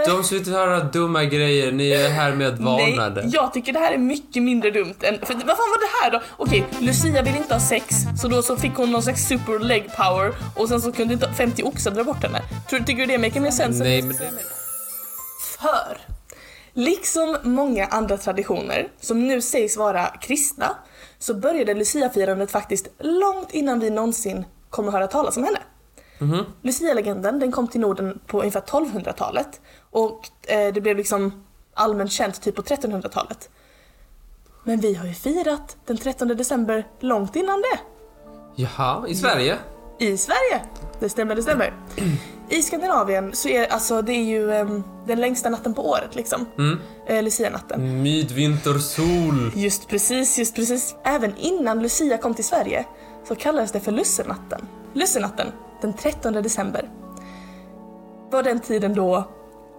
De 0.06 0.24
som 0.24 0.38
vill 0.38 0.54
höra 0.54 0.80
dumma 0.80 1.24
grejer, 1.24 1.72
ni 1.72 1.92
är 1.92 2.10
härmed 2.10 2.58
varnade. 2.58 3.22
Nej, 3.22 3.32
jag 3.34 3.54
tycker 3.54 3.74
det 3.74 3.80
här 3.80 3.92
är 3.92 3.98
mycket 3.98 4.44
mindre 4.44 4.72
dumt 4.72 4.96
än... 5.02 5.20
För 5.20 5.34
vad 5.34 5.44
fan 5.44 5.58
var 5.58 5.80
det 5.80 6.04
här 6.04 6.12
då? 6.12 6.22
Okej, 6.38 6.66
Lucia 6.80 7.22
vill 7.22 7.36
inte 7.36 7.54
ha 7.54 7.62
sex, 7.62 7.96
så 8.22 8.28
då 8.28 8.42
så 8.42 8.58
fick 8.58 8.76
hon 8.76 8.92
någon 8.92 9.04
slags 9.04 9.28
super 9.28 9.60
leg 9.60 9.90
power 9.96 10.34
och 10.56 10.70
sen 10.70 10.82
så 10.82 10.92
kunde 10.92 11.14
inte 11.14 11.34
50 11.34 11.64
oxar 11.64 11.92
dra 11.92 12.04
bort 12.04 12.24
henne. 12.24 12.42
Tror, 12.70 12.80
tycker 12.80 13.00
du 13.00 13.06
det 13.06 13.18
maker 13.18 13.40
mer 13.40 13.52
sense? 13.52 13.84
Nej, 13.84 14.02
men. 14.02 14.16
För, 15.60 15.98
liksom 16.74 17.38
många 17.44 17.86
andra 17.86 18.18
traditioner 18.18 18.88
som 19.02 19.28
nu 19.28 19.42
sägs 19.42 19.78
vara 19.78 20.08
kristna, 20.08 20.76
så 21.20 21.34
började 21.34 21.74
Lucia-firandet 21.74 22.52
faktiskt 22.52 22.88
långt 23.00 23.52
innan 23.52 23.80
vi 23.80 23.90
någonsin 23.90 24.46
kommer 24.70 24.92
höra 24.92 25.08
talas 25.08 25.38
om 25.38 25.44
henne. 25.44 25.60
Lucia-legenden 26.62 27.40
den 27.40 27.52
kom 27.52 27.68
till 27.68 27.82
Norden 27.82 28.20
på 28.28 28.40
ungefär 28.40 28.62
1200-talet 28.62 29.62
och 29.92 30.30
eh, 30.48 30.74
det 30.74 30.82
blev 30.82 30.98
liksom 30.98 31.44
allmänt 31.74 32.12
känt 32.12 32.42
typ 32.42 32.56
på 32.56 32.62
1300-talet. 32.62 33.50
Men 34.64 34.80
vi 34.80 34.94
har 34.96 35.06
ju 35.06 35.14
firat 35.14 35.78
den 35.86 35.98
13 35.98 36.28
december 36.28 36.88
långt 37.00 37.36
innan 37.36 37.62
det. 37.62 37.80
Jaha, 38.56 39.08
i 39.08 39.16
Sverige? 39.16 39.58
I 40.00 40.18
Sverige! 40.18 40.62
Det 41.00 41.10
stämmer, 41.10 41.36
det 41.36 41.42
stämmer. 41.42 41.74
I 42.50 42.62
Skandinavien 42.62 43.36
så 43.36 43.50
är 43.50 43.68
alltså, 43.68 44.02
det 44.02 44.12
är 44.12 44.24
ju 44.24 44.52
em, 44.52 44.84
den 45.08 45.22
längsta 45.22 45.50
natten 45.50 45.74
på 45.74 45.90
året 45.90 46.16
liksom. 46.16 46.46
Mm. 46.58 46.80
Eh, 47.08 47.24
Lucia-natten. 47.24 48.04
Midvintersol. 48.04 49.52
Just 49.56 49.88
precis, 49.88 50.40
just 50.40 50.56
precis. 50.56 50.96
Även 51.04 51.38
innan 51.38 51.82
Lucia 51.82 52.18
kom 52.18 52.34
till 52.34 52.46
Sverige 52.46 52.86
så 53.28 53.36
kallades 53.36 53.72
det 53.72 53.80
för 53.80 53.92
Lussenatten. 53.92 54.68
Lussenatten, 54.94 55.52
den 55.86 55.94
13 55.94 56.34
december, 56.34 56.90
var 58.32 58.44
den 58.44 58.60
tiden 58.60 58.94
då 58.94 59.32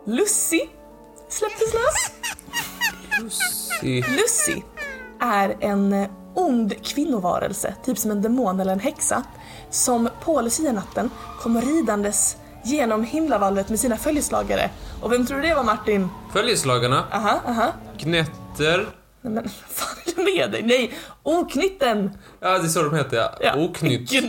Lussi 0.06 0.68
släpptes 1.28 1.74
lös. 1.74 2.10
Lucy. 3.20 4.02
Lucy 4.10 4.62
är 5.20 5.56
en 5.60 5.92
eh, 5.92 6.08
ond 6.34 6.84
kvinnovarelse, 6.84 7.74
typ 7.84 7.98
som 7.98 8.10
en 8.10 8.22
demon 8.22 8.60
eller 8.60 8.72
en 8.72 8.80
häxa, 8.80 9.22
som 9.70 10.08
på 10.24 10.40
lucianatten 10.40 11.10
kommer 11.40 11.62
ridandes 11.62 12.36
genom 12.64 13.04
himlavalvet 13.04 13.68
med 13.68 13.80
sina 13.80 13.96
följeslagare. 13.96 14.70
Och 15.02 15.12
vem 15.12 15.26
tror 15.26 15.36
du 15.40 15.48
det 15.48 15.54
var 15.54 15.64
Martin? 15.64 16.08
Följeslagarna. 16.32 17.04
Aha, 17.12 17.40
aha. 17.46 17.72
Gnetter. 17.98 18.86
Nej 19.26 19.34
men 19.34 19.44
vad 19.44 19.52
fan 19.68 19.96
är 20.04 20.16
det 20.16 20.22
med 20.24 20.50
dig? 20.50 20.62
Nej, 20.62 20.92
oknytten! 21.22 22.10
Ja, 22.40 22.58
det 22.58 22.64
är 22.64 22.68
så 22.68 22.82
de 22.82 22.94
heter 22.94 23.16
ja. 23.16 23.32
Ja. 23.40 23.54
Oknytt. 23.56 24.10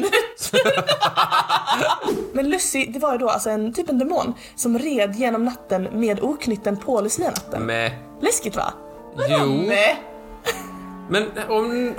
Men 2.34 2.50
Lucy, 2.50 2.86
det 2.86 3.00
var 3.00 3.12
ju 3.12 3.18
då 3.18 3.30
alltså 3.30 3.50
en 3.50 3.74
typ 3.74 3.89
en 3.89 4.00
demon 4.00 4.34
som 4.56 4.80
red 4.80 5.16
genom 5.16 5.46
natten 5.46 5.88
med 5.92 6.20
oknytten 6.20 6.77
på 6.77 7.01
lucianatten. 7.01 7.66
Med. 7.66 7.92
Läskigt 8.22 8.56
va? 8.56 8.74
Jo. 9.30 9.63
Nej. 9.68 10.04
Men 11.10 11.24
om, 11.50 11.96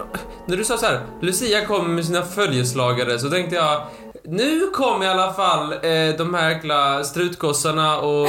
när 0.46 0.56
du 0.56 0.64
sa 0.64 0.76
så 0.76 0.86
här, 0.86 1.00
Lucia 1.20 1.66
kommer 1.66 1.88
med 1.88 2.04
sina 2.04 2.22
följeslagare 2.22 3.18
så 3.18 3.30
tänkte 3.30 3.56
jag 3.56 3.82
nu 4.30 4.70
kom 4.70 5.02
i 5.02 5.06
alla 5.08 5.32
fall 5.32 5.72
eh, 5.72 6.16
de 6.18 6.34
här 6.34 6.50
äckla 6.50 7.04
strutgossarna 7.04 7.98
och, 7.98 8.28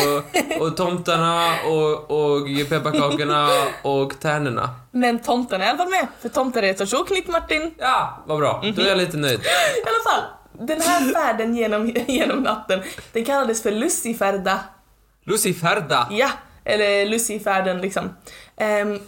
och 0.59 0.77
tomtarna 0.77 1.55
och, 1.65 2.11
och 2.11 2.47
pepparkakorna 2.69 3.47
och 3.83 4.19
tärnorna. 4.19 4.69
Men 4.91 5.19
tomten 5.19 5.61
är 5.61 5.65
i 5.65 5.69
alla 5.69 5.77
fall 5.77 5.89
med, 5.89 6.07
för 6.21 6.29
tomten 6.29 6.63
är 6.63 6.69
ett 6.69 6.77
sorts 6.77 6.93
oknytt 6.93 7.27
Martin. 7.27 7.73
Ja, 7.77 8.23
vad 8.25 8.37
bra. 8.37 8.63
Då 8.75 8.81
är 8.81 8.87
jag 8.87 8.97
lite 8.97 9.17
nöjd. 9.17 9.39
I 9.85 9.87
alla 9.87 10.11
fall, 10.11 10.29
den 10.67 10.81
här 10.81 11.13
färden 11.13 11.55
genom, 11.55 11.93
genom 12.07 12.39
natten, 12.39 12.81
den 13.13 13.25
kallades 13.25 13.63
för 13.63 13.71
Luciferda. 13.71 14.59
Luciferda. 15.23 16.07
Ja, 16.11 16.29
eller 16.63 17.05
Lucifärden 17.05 17.81
liksom. 17.81 18.09
Ehm, 18.57 18.99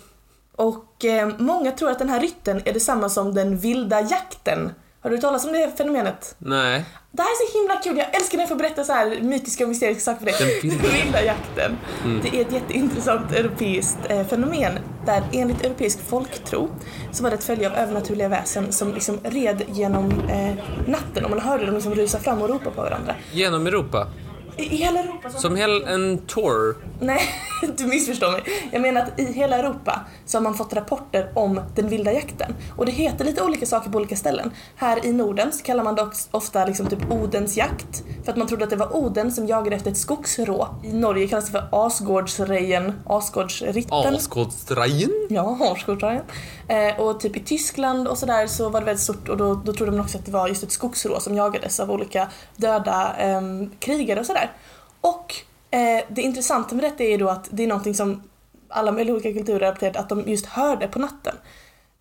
och 0.56 1.06
ehm, 1.06 1.34
många 1.38 1.72
tror 1.72 1.92
att 1.92 2.00
den 2.00 2.10
här 2.10 2.20
rytten 2.20 2.62
är 2.66 2.74
detsamma 2.74 3.10
som 3.10 3.34
den 3.34 3.58
vilda 3.58 4.02
jakten. 4.02 4.72
Har 5.04 5.10
du 5.10 5.16
hört 5.16 5.22
talas 5.22 5.46
om 5.46 5.54
det 5.54 5.78
fenomenet? 5.78 6.36
Nej. 6.38 6.86
Det 7.12 7.22
här 7.22 7.30
är 7.30 7.48
så 7.52 7.58
himla 7.60 7.76
kul, 7.76 7.98
jag 7.98 8.16
älskar 8.16 8.38
när 8.38 8.42
jag 8.44 8.50
får 8.50 8.56
berätta 8.56 8.84
så 8.84 8.94
här 8.94 9.22
mytiska 9.22 9.64
och 9.64 9.70
mysteriska 9.70 10.02
saker 10.02 10.20
för 10.20 10.26
dig. 10.26 10.60
Den 10.62 10.72
vilda- 10.92 11.24
jakten. 11.26 11.78
Det 12.24 12.38
är 12.38 12.42
ett 12.42 12.52
jätteintressant 12.52 13.32
europeiskt 13.32 13.98
eh, 14.10 14.28
fenomen 14.28 14.80
där 15.06 15.24
enligt 15.34 15.66
europeisk 15.66 16.00
folktro 16.10 16.70
så 17.12 17.24
var 17.24 17.30
det 17.30 17.36
ett 17.36 17.44
följe 17.44 17.68
av 17.70 17.76
övernaturliga 17.76 18.28
väsen 18.28 18.72
som 18.72 18.94
liksom 18.94 19.20
red 19.24 19.64
genom 19.68 20.12
eh, 20.30 20.54
natten 20.88 21.24
och 21.24 21.30
man 21.30 21.40
hörde 21.40 21.66
dem 21.66 21.76
liksom 21.76 21.96
rusa 21.96 22.20
fram 22.20 22.42
och 22.42 22.50
ropa 22.50 22.70
på 22.72 22.82
varandra. 22.82 23.16
Genom 23.32 23.68
Europa. 23.68 24.08
I, 24.58 24.64
i 24.64 24.76
hela 24.76 25.00
Europa 25.00 25.30
så 25.30 25.40
Som 25.40 25.56
hel, 25.56 25.84
en 25.84 26.18
tour. 26.18 26.76
Nej, 27.00 27.22
du 27.78 27.86
missförstår 27.86 28.32
mig. 28.32 28.44
Jag 28.72 28.82
menar 28.82 29.02
att 29.02 29.20
i 29.20 29.26
hela 29.34 29.58
Europa 29.58 30.02
så 30.26 30.38
har 30.38 30.44
man 30.44 30.54
fått 30.54 30.74
rapporter 30.74 31.32
om 31.36 31.62
den 31.76 31.90
vilda 31.90 32.14
jakten. 32.14 32.56
Och 32.78 32.86
det 32.86 32.92
heter 32.92 33.26
lite 33.26 33.44
olika 33.44 33.66
saker 33.66 33.90
på 33.90 33.98
olika 33.98 34.16
ställen. 34.16 34.52
Här 34.76 35.06
i 35.06 35.14
Norden 35.14 35.52
så 35.52 35.64
kallar 35.64 35.84
man 35.84 35.96
det 35.96 36.10
ofta 36.32 36.66
liksom 36.66 36.86
typ 36.88 37.12
Odens 37.12 37.58
jakt. 37.58 38.04
För 38.24 38.32
att 38.32 38.38
man 38.38 38.48
trodde 38.48 38.64
att 38.64 38.70
det 38.70 38.76
var 38.76 38.96
Oden 38.96 39.32
som 39.32 39.48
jagade 39.48 39.76
efter 39.76 39.92
ett 39.92 39.98
skogsrå. 39.98 40.68
I 40.84 40.94
Norge 40.94 41.28
kallas 41.28 41.46
det 41.46 41.52
för 41.52 41.68
Asgårdsrejen, 41.72 42.94
Asgårdsritten. 43.06 44.16
Asgårdsdrajen. 44.16 45.12
Ja, 45.30 45.58
Asgårdsrejen. 45.62 46.24
Eh, 46.68 47.00
och 47.00 47.20
typ 47.20 47.38
i 47.38 47.40
Tyskland 47.40 48.08
och 48.08 48.18
sådär 48.18 48.48
så 48.48 48.70
var 48.70 48.80
det 48.80 48.86
väldigt 48.86 49.04
stort 49.04 49.30
och 49.30 49.38
då, 49.38 49.56
då 49.56 49.74
trodde 49.74 49.92
man 49.92 50.00
också 50.00 50.18
att 50.18 50.26
det 50.26 50.32
var 50.32 50.48
just 50.48 50.64
ett 50.64 50.72
skogsrå 50.72 51.20
som 51.20 51.36
jagades 51.36 51.80
av 51.80 51.92
olika 51.92 52.28
döda 52.56 53.14
ehm, 53.18 53.72
krigare 53.80 54.20
och 54.20 54.26
sådär. 54.26 54.52
Och 55.02 55.36
eh, 55.72 56.04
det 56.10 56.22
intressanta 56.22 56.76
med 56.76 56.84
detta 56.84 57.04
är 57.04 57.10
ju 57.10 57.18
då 57.18 57.30
att 57.30 57.48
det 57.52 57.64
är 57.64 57.68
någonting 57.68 57.96
som 57.96 58.24
alla 58.70 58.92
möjliga 58.92 59.14
olika 59.16 59.34
kulturer 59.34 59.60
rapporterat 59.60 59.96
att 59.96 60.10
de 60.10 60.24
just 60.28 60.46
hörde 60.46 60.88
på 60.88 61.00
natten. 61.00 61.36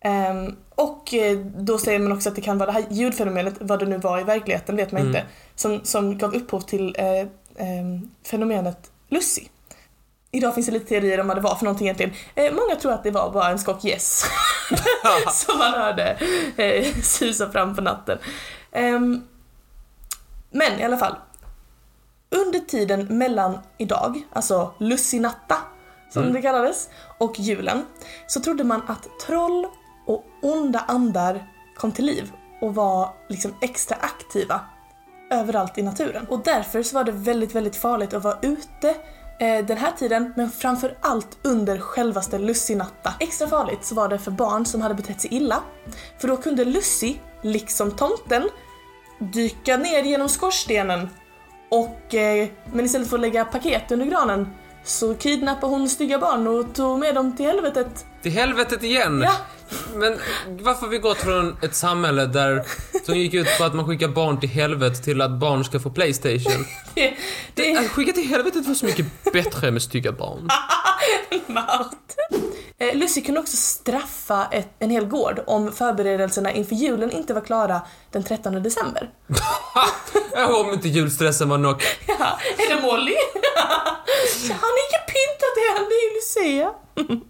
Ehm, 0.03 0.55
och 0.69 1.13
eh, 1.13 1.37
då 1.39 1.77
säger 1.77 1.99
man 1.99 2.11
också 2.11 2.29
att 2.29 2.35
det 2.35 2.41
kan 2.41 2.57
vara 2.57 2.71
det 2.71 2.73
här 2.73 2.85
ljudfenomenet, 2.89 3.53
vad 3.59 3.79
det 3.79 3.85
nu 3.85 3.97
var 3.97 4.19
i 4.19 4.23
verkligheten 4.23 4.75
vet 4.75 4.91
man 4.91 5.01
Mm. 5.01 5.15
inte, 5.15 5.25
som, 5.55 5.79
som 5.83 6.17
gav 6.17 6.35
upphov 6.35 6.61
till 6.61 6.95
eh, 6.97 7.27
ehm, 7.67 8.11
fenomenet 8.25 8.91
Lucy. 9.09 9.43
Idag 10.31 10.55
finns 10.55 10.65
det 10.67 10.71
lite 10.73 10.85
teorier 10.85 11.19
om 11.19 11.27
vad 11.27 11.37
det 11.37 11.41
var 11.41 11.55
för 11.55 11.65
någonting 11.65 11.87
egentligen. 11.87 12.13
Eh, 12.35 12.53
många 12.53 12.75
tror 12.75 12.91
att 12.91 13.03
det 13.03 13.11
var 13.11 13.31
bara 13.31 13.49
en 13.49 13.59
skock 13.59 13.83
gäss 13.83 14.25
som 15.31 15.57
man 15.57 15.73
hörde 15.73 16.17
eh, 16.57 16.93
susa 17.01 17.51
fram 17.51 17.75
på 17.75 17.81
natten. 17.81 18.17
Ehm, 18.71 19.23
men 20.51 20.79
i 20.79 20.83
alla 20.83 20.97
fall. 20.97 21.15
Under 22.35 22.59
tiden 22.59 23.17
mellan 23.17 23.57
idag, 23.77 24.23
alltså 24.33 24.73
lussinatta 24.77 25.57
som 26.09 26.21
Mm. 26.21 26.33
det 26.33 26.41
kallades, 26.41 26.89
och 27.17 27.39
julen 27.39 27.85
så 28.27 28.39
trodde 28.39 28.63
man 28.63 28.81
att 28.87 29.19
troll 29.25 29.67
och 30.05 30.25
onda 30.41 30.79
andar 30.87 31.47
kom 31.75 31.91
till 31.91 32.05
liv 32.05 32.31
och 32.61 32.75
var 32.75 33.09
liksom 33.29 33.53
extra 33.61 33.97
aktiva 34.01 34.59
överallt 35.31 35.77
i 35.77 35.81
naturen. 35.81 36.27
Och 36.29 36.39
därför 36.43 36.83
så 36.83 36.95
var 36.95 37.03
det 37.03 37.11
väldigt, 37.11 37.55
väldigt 37.55 37.75
farligt 37.75 38.13
att 38.13 38.23
vara 38.23 38.37
ute 38.41 38.89
eh, 39.39 39.65
den 39.65 39.77
här 39.77 39.91
tiden, 39.91 40.33
men 40.37 40.51
framför 40.51 40.97
allt 41.01 41.37
under 41.41 41.79
självaste 41.79 42.37
lussinatta. 42.37 43.13
Extra 43.19 43.47
farligt 43.47 43.85
så 43.85 43.95
var 43.95 44.07
det 44.09 44.19
för 44.19 44.31
barn 44.31 44.65
som 44.65 44.81
hade 44.81 44.95
betett 44.95 45.21
sig 45.21 45.33
illa, 45.33 45.63
för 46.19 46.27
då 46.27 46.37
kunde 46.37 46.65
Lucy, 46.65 47.15
liksom 47.41 47.91
tomten, 47.91 48.49
dyka 49.19 49.77
ner 49.77 50.03
genom 50.03 50.29
skorstenen 50.29 51.09
och, 51.71 52.13
eh, 52.15 52.47
men 52.73 52.85
istället 52.85 53.09
för 53.09 53.17
att 53.17 53.21
lägga 53.21 53.45
paket 53.45 53.91
under 53.91 54.05
granen 54.05 54.47
så 54.83 55.13
kidnappade 55.15 55.73
hon 55.73 55.89
stygga 55.89 56.19
barn 56.19 56.47
och 56.47 56.75
tog 56.75 56.99
med 56.99 57.15
dem 57.15 57.37
till 57.37 57.45
helvetet. 57.45 58.05
Till 58.21 58.31
helvetet 58.31 58.83
igen! 58.83 59.21
Ja, 59.21 59.33
Men 59.95 60.17
varför 60.61 60.81
har 60.81 60.87
vi 60.87 60.97
gått 60.97 61.17
från 61.17 61.57
ett 61.61 61.75
samhälle 61.75 62.25
där 62.25 62.63
som 63.05 63.17
gick 63.17 63.33
ut 63.33 63.47
på 63.57 63.63
att 63.63 63.75
man 63.75 63.87
skickar 63.87 64.07
barn 64.07 64.39
till 64.39 64.49
helvetet 64.49 65.03
till 65.03 65.21
att 65.21 65.31
barn 65.31 65.63
ska 65.63 65.79
få 65.79 65.89
Playstation? 65.89 66.65
det, 66.95 67.13
det 67.53 67.77
Att 67.77 67.87
skicka 67.87 68.11
till 68.13 68.27
helvetet 68.27 68.65
var 68.65 68.73
så 68.73 68.85
mycket 68.85 69.05
bättre 69.33 69.71
med 69.71 69.81
stygga 69.81 70.11
barn. 70.11 70.49
Mart. 71.47 72.15
Eh, 72.77 72.95
Lucy 72.95 73.21
kunde 73.21 73.39
också 73.39 73.57
straffa 73.57 74.47
ett, 74.51 74.69
en 74.79 74.89
hel 74.89 75.05
gård 75.05 75.41
om 75.47 75.71
förberedelserna 75.71 76.51
inför 76.51 76.75
julen 76.75 77.11
inte 77.11 77.33
var 77.33 77.41
klara 77.41 77.81
den 78.11 78.23
13 78.23 78.63
december. 78.63 79.09
Om 80.61 80.73
inte 80.73 80.87
julstressen 80.89 81.49
var 81.49 81.57
nog. 81.57 81.83
Ja, 82.07 82.39
är 82.57 82.75
det 82.75 82.81
Molly? 82.81 83.15
Har 84.49 84.71
ni 84.75 84.81
inte 84.87 85.01
pyntat 85.13 85.55
än? 85.69 85.85
Det 85.89 85.95
är 85.95 86.09
ju 86.09 86.15
Lucia. 86.15 86.73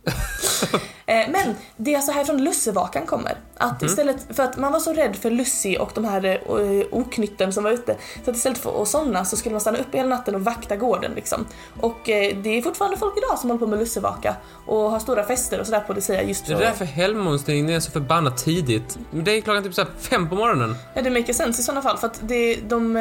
Eh, 1.06 1.30
Men 1.30 1.56
det 1.78 1.92
är 1.94 1.96
alltså 1.96 2.12
härifrån 2.12 2.44
lussevakan 2.44 3.06
kommer. 3.06 3.38
Att 3.58 3.84
istället 3.84 4.28
för 4.30 4.44
att 4.44 4.58
man 4.58 4.72
var 4.72 4.80
så 4.80 4.94
rädd 4.94 5.16
för 5.16 5.32
Lucy 5.32 5.78
och 5.78 5.92
de 5.96 6.06
här 6.06 6.26
eh, 6.26 6.86
oknytten 6.92 7.54
som 7.54 7.64
var 7.64 7.72
ute, 7.72 7.98
så 8.26 8.32
att 8.32 8.38
istället 8.38 8.58
för 8.58 8.82
att 8.82 8.88
somna 8.88 9.26
så 9.26 9.38
skulle 9.38 9.54
man 9.54 9.62
stanna 9.62 9.78
uppe 9.78 9.98
hela 9.98 10.10
natten 10.10 10.36
och 10.36 10.42
vakta 10.42 10.76
gården 10.76 11.12
liksom. 11.16 11.46
Och 11.80 12.10
eh, 12.10 12.38
det 12.38 12.50
är 12.50 12.62
fortfarande 12.62 12.98
folk 12.98 13.18
idag 13.18 13.40
som 13.40 13.50
håller 13.50 13.60
på 13.60 13.68
med 13.68 13.80
lussevaka 13.80 14.36
och 14.66 14.92
har 14.92 15.00
stora 15.00 15.24
fester 15.24 15.60
och 15.60 15.66
sådär 15.66 15.80
på 15.80 15.94
det 15.94 16.02
säger 16.02 16.24
just 16.24 16.46
Det 16.46 16.54
är 16.54 16.58
för 16.58 16.66
därför 16.66 16.86
helgmånsningen 16.86 17.70
är 17.70 17.80
så 17.80 17.92
förbannat 17.92 18.38
tidigt. 18.38 18.98
Det 19.12 19.32
är 19.32 19.42
klockan 19.42 19.64
typ 19.64 19.74
så 19.74 19.82
här 19.82 19.92
fem 20.00 20.30
på 20.30 20.36
morgonen. 20.36 20.76
Ja, 20.94 21.02
det 21.02 21.10
maker 21.10 21.34
sense 21.34 21.62
i 21.62 21.64
sådana 21.64 21.82
fall 21.82 21.98
för 21.98 22.08
att 22.08 22.20
det, 22.22 22.56
de, 22.56 22.98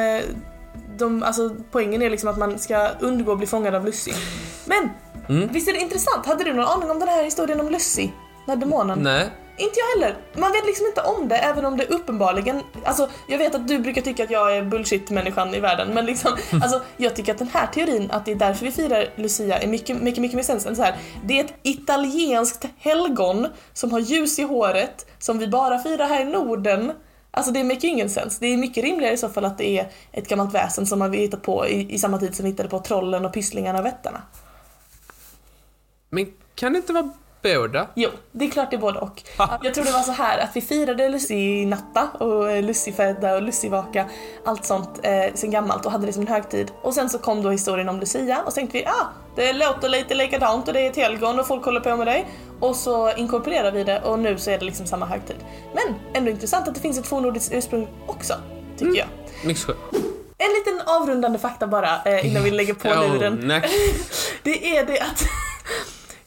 de, 0.99 1.23
alltså 1.23 1.57
poängen 1.71 2.03
är 2.03 2.11
liksom 2.11 2.29
att 2.29 2.39
man 2.39 2.59
ska 2.59 2.89
undgå 3.01 3.33
att 3.33 3.39
bli 3.39 3.47
fångad 3.47 3.75
av 3.75 3.85
Lucy. 3.85 4.13
Men, 4.65 4.91
Mm. 5.31 5.49
visst 5.53 5.69
är 5.69 5.73
det 5.73 5.81
intressant? 5.81 6.27
Hade 6.27 6.45
du 6.45 6.53
någon 6.53 6.67
aning 6.67 6.91
om 6.91 6.99
den 6.99 7.09
här 7.09 7.25
historien 7.25 7.61
om 7.61 7.69
Lucy? 7.69 8.09
Demonen? 8.47 8.99
Nej. 8.99 9.31
Inte 9.59 9.75
jag 9.81 10.01
heller. 10.01 10.19
Man 10.37 10.53
vet 10.53 10.67
liksom 10.67 10.87
inte 10.87 11.01
om 11.01 11.29
det 11.29 11.37
även 11.37 11.65
om 11.65 11.77
det 11.77 11.87
uppenbarligen, 11.87 12.63
alltså 12.85 13.09
jag 13.29 13.39
vet 13.39 13.55
att 13.55 13.69
du 13.69 13.79
brukar 13.79 14.03
tycka 14.03 14.25
att 14.25 14.31
jag 14.31 14.57
är 14.57 14.63
bullshit-människan 14.63 15.55
i 15.55 15.61
världen 15.61 15.89
men 15.95 16.07
liksom, 16.07 16.37
alltså 16.63 16.81
jag 16.97 17.17
tycker 17.17 17.33
att 17.33 17.39
den 17.39 17.49
här 17.49 17.67
teorin 17.67 18.11
att 18.11 18.25
det 18.25 18.33
är 18.33 18.37
därför 18.37 18.65
vi 18.65 18.73
firar 18.73 19.07
Lucia 19.17 19.59
är 19.59 19.67
mycket, 19.67 20.03
mycket, 20.03 20.21
mycket 20.21 20.37
mer 20.37 20.43
sens 20.43 20.67
än 20.67 20.77
så 20.77 20.83
här. 20.83 20.97
Det 21.25 21.41
är 21.41 21.45
ett 21.45 21.55
italienskt 21.63 22.67
helgon 22.79 23.47
som 23.73 23.93
har 23.93 24.01
ljus 24.01 24.39
i 24.39 24.43
håret 24.43 25.07
som 25.19 25.39
vi 25.39 25.49
bara 25.49 25.79
firar 25.79 26.09
här 26.09 26.21
i 26.21 26.25
Norden. 26.25 26.93
Alltså 27.31 27.53
det 27.53 27.65
make 27.65 27.87
ingen 27.87 28.11
sens. 28.11 28.39
Det 28.39 28.47
är 28.47 28.57
mycket 28.57 28.85
rimligare 28.85 29.15
i 29.15 29.17
så 29.17 29.29
fall 29.29 29.45
att 29.45 29.59
det 29.59 29.79
är 29.79 29.91
ett 30.13 30.29
gammalt 30.29 30.55
väsen 30.55 30.87
som 30.87 30.99
man 30.99 31.13
hittat 31.13 31.43
på 31.43 31.69
i, 31.69 31.95
i 31.95 31.99
samma 31.99 32.19
tid 32.19 32.35
som 32.35 32.45
vi 32.45 32.51
hittade 32.51 32.69
på 32.69 32.79
trollen 32.79 33.25
och 33.25 33.33
pysslingarna 33.33 33.79
och 33.79 33.85
vättarna. 33.85 34.23
Men 36.11 36.27
kan 36.55 36.73
det 36.73 36.77
inte 36.77 36.93
vara 36.93 37.11
båda? 37.43 37.87
Jo, 37.95 38.11
det 38.33 38.45
är 38.45 38.51
klart 38.51 38.71
det 38.71 38.77
är 38.77 38.81
både 38.81 38.99
och. 38.99 39.23
Jag 39.63 39.75
tror 39.75 39.85
det 39.85 39.91
var 39.93 40.03
så 40.03 40.13
här 40.13 40.39
att 40.39 40.57
vi 40.57 40.61
firade 40.61 41.09
Lucy-natta 41.09 42.09
och 42.19 42.51
eh, 42.51 42.63
Lucy-födda 42.63 43.35
och 43.35 43.43
Lucy-vaka, 43.43 44.09
allt 44.45 44.65
sånt 44.65 45.01
eh, 45.03 45.35
sen 45.35 45.51
gammalt 45.51 45.87
och 45.87 45.93
hade 45.93 46.07
det 46.07 46.13
som 46.13 46.23
en 46.23 46.29
högtid. 46.29 46.71
Och 46.83 46.95
sen 46.95 47.11
så 47.11 47.19
kom 47.19 47.43
då 47.43 47.51
historien 47.51 47.89
om 47.89 48.01
Lucia 48.01 48.43
och 48.43 48.53
så 48.53 48.55
tänkte 48.55 48.79
vi 48.79 48.87
ah, 48.87 49.07
det 49.37 49.53
låter 49.53 49.89
lite 49.89 50.15
likadant 50.15 50.69
och 50.69 50.75
det 50.75 50.81
är 50.81 50.91
ett 50.91 50.97
helgon 50.97 51.41
och 51.41 51.47
folk 51.47 51.65
håller 51.65 51.81
på 51.81 51.97
med 51.97 52.07
det. 52.07 52.25
Och 52.61 52.77
så 52.77 53.13
inkorporerade 53.13 53.71
vi 53.79 53.85
det 53.85 54.01
och 54.01 54.19
nu 54.19 54.39
så 54.39 54.51
är 54.51 54.59
det 54.59 54.65
liksom 54.65 54.87
samma 54.87 55.07
högtid. 55.07 55.37
Men 55.75 55.95
ändå 56.15 56.31
intressant 56.31 56.69
att 56.69 56.75
det 56.75 56.81
finns 56.81 56.99
ett 56.99 57.07
fornnordiskt 57.07 57.55
ursprung 57.55 57.89
också, 58.07 58.35
tycker 58.79 58.99
jag. 58.99 59.09
Mycket. 59.45 59.69
En 60.39 60.53
liten 60.59 60.81
avrundande 60.87 61.39
fakta 61.39 61.67
bara 61.67 62.03
eh, 62.05 62.27
innan 62.27 62.45
vi 62.45 62.51
lägger 62.51 62.75
på 62.75 62.89
luren. 62.89 63.41
nej. 63.43 63.63
Det 64.43 64.77
är 64.77 64.87
det 64.87 65.01
att 65.01 65.25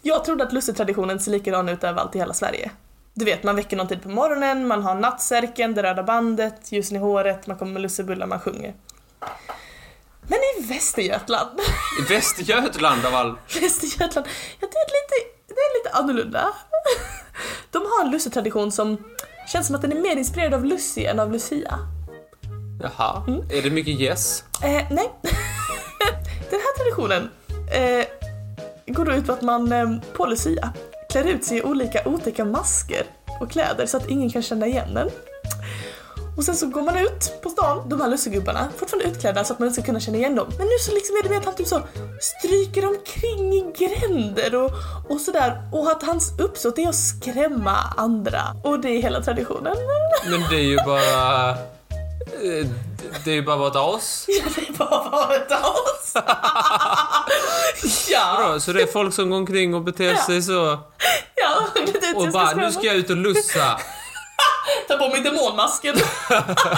jag 0.05 0.25
trodde 0.25 0.43
att 0.43 0.53
lussetraditionen 0.53 1.19
ser 1.19 1.31
likadan 1.31 1.69
ut 1.69 1.83
överallt 1.83 2.15
i 2.15 2.19
hela 2.19 2.33
Sverige. 2.33 2.71
Du 3.13 3.25
vet, 3.25 3.43
man 3.43 3.55
väcker 3.55 3.77
någon 3.77 3.87
tid 3.87 4.03
på 4.03 4.09
morgonen, 4.09 4.67
man 4.67 4.83
har 4.83 4.95
nattsärken, 4.95 5.73
det 5.73 5.83
röda 5.83 6.03
bandet, 6.03 6.71
ljusen 6.71 6.97
i 6.97 6.99
håret, 6.99 7.47
man 7.47 7.57
kommer 7.57 7.71
med 7.71 7.81
lussebullar, 7.81 8.27
man 8.27 8.39
sjunger. 8.39 8.73
Men 10.21 10.39
i 10.57 10.67
Västergötland, 10.67 11.59
I 11.99 12.13
Västergötland 12.13 13.05
av 13.05 13.15
all... 13.15 13.37
Västergötland, 13.61 14.27
ja 14.59 14.67
det 14.71 14.77
är 14.77 14.87
lite, 14.87 15.29
det 15.47 15.53
är 15.53 15.79
lite 15.79 15.97
annorlunda. 15.97 16.53
De 17.71 17.77
har 17.77 18.05
en 18.05 18.11
lussetradition 18.11 18.71
som 18.71 18.97
känns 19.47 19.67
som 19.67 19.75
att 19.75 19.81
den 19.81 19.91
är 19.91 20.01
mer 20.01 20.15
inspirerad 20.15 20.53
av 20.53 20.65
Lucy 20.65 21.05
än 21.05 21.19
av 21.19 21.31
Lucia. 21.31 21.79
Jaha. 22.81 23.23
Är 23.49 23.61
det 23.61 23.69
mycket 23.69 23.99
yes? 23.99 24.43
Eh, 24.63 24.87
nej. 24.91 25.11
Den 26.49 26.59
här 26.59 26.77
traditionen 26.77 27.29
eh, 27.71 28.22
går 28.87 29.05
då 29.05 29.11
ut 29.13 29.25
på 29.25 29.33
att 29.33 29.41
man 29.41 29.71
eh, 29.71 29.87
på 30.13 30.25
Lucia 30.25 30.73
klär 31.09 31.23
ut 31.27 31.45
sig 31.45 31.57
i 31.57 31.63
olika 31.63 32.01
otäcka 32.05 32.45
masker 32.45 33.03
och 33.39 33.51
kläder 33.51 33.85
så 33.85 33.97
att 33.97 34.09
ingen 34.09 34.29
kan 34.29 34.41
känna 34.41 34.67
igen 34.67 34.97
en. 34.97 35.09
Och 36.37 36.43
sen 36.43 36.55
så 36.55 36.67
går 36.67 36.81
man 36.81 36.97
ut 36.97 37.33
på 37.43 37.49
stan, 37.49 37.89
de 37.89 38.01
här 38.01 38.09
lussegubbarna, 38.09 38.69
fortfarande 38.77 39.09
utklädda 39.09 39.43
så 39.43 39.53
att 39.53 39.59
man 39.59 39.67
inte 39.67 39.81
ska 39.81 39.85
kunna 39.85 39.99
känna 39.99 40.17
igen 40.17 40.35
dem. 40.35 40.47
Men 40.57 40.67
nu 40.67 40.73
så 40.79 40.91
liksom 40.93 41.15
är 41.15 41.23
det 41.23 41.29
med 41.29 41.37
att 41.37 41.45
han 41.45 41.55
typ 41.55 41.67
så 41.67 41.81
stryker 42.21 42.85
omkring 42.85 43.53
i 43.53 43.73
gränder 43.77 44.55
och, 44.55 44.71
och 45.09 45.21
sådär. 45.21 45.61
Och 45.73 45.91
att 45.91 46.03
hans 46.03 46.39
uppsåt 46.39 46.79
är 46.79 46.89
att 46.89 46.95
skrämma 46.95 47.77
andra. 47.97 48.41
Och 48.63 48.79
det 48.79 48.89
är 48.89 49.01
hela 49.01 49.21
traditionen. 49.21 49.75
Men 50.29 50.41
det 50.49 50.55
är 50.55 50.59
ju 50.69 50.77
bara... 50.85 51.49
eh, 51.49 52.67
Det 53.25 53.31
är 53.31 53.35
ju 53.35 53.41
bara 53.41 53.67
ett 53.67 53.75
as. 53.75 54.25
Ja, 54.27 54.43
det 54.55 54.61
är 54.69 54.73
bara 54.77 55.09
varit 55.09 55.51
oss. 55.51 56.13
ja, 58.09 58.35
Bra, 58.37 58.59
så 58.59 58.73
det 58.73 58.81
är 58.81 58.87
folk 58.87 59.13
som 59.13 59.29
går 59.29 59.37
omkring 59.37 59.73
och 59.75 59.81
beter 59.81 60.11
Ja. 60.11 60.25
sig 60.25 60.41
så 60.41 60.79
ja. 61.35 61.67
Det 62.01 62.13
och 62.15 62.31
bara 62.31 62.51
nu 62.53 62.71
ska 62.71 62.83
jag 62.83 62.95
ut 62.95 63.09
och 63.09 63.17
lussa. 63.17 63.79
Ta 64.87 64.97
på 64.97 65.07
mig 65.09 65.21
demonmasken. 65.21 65.95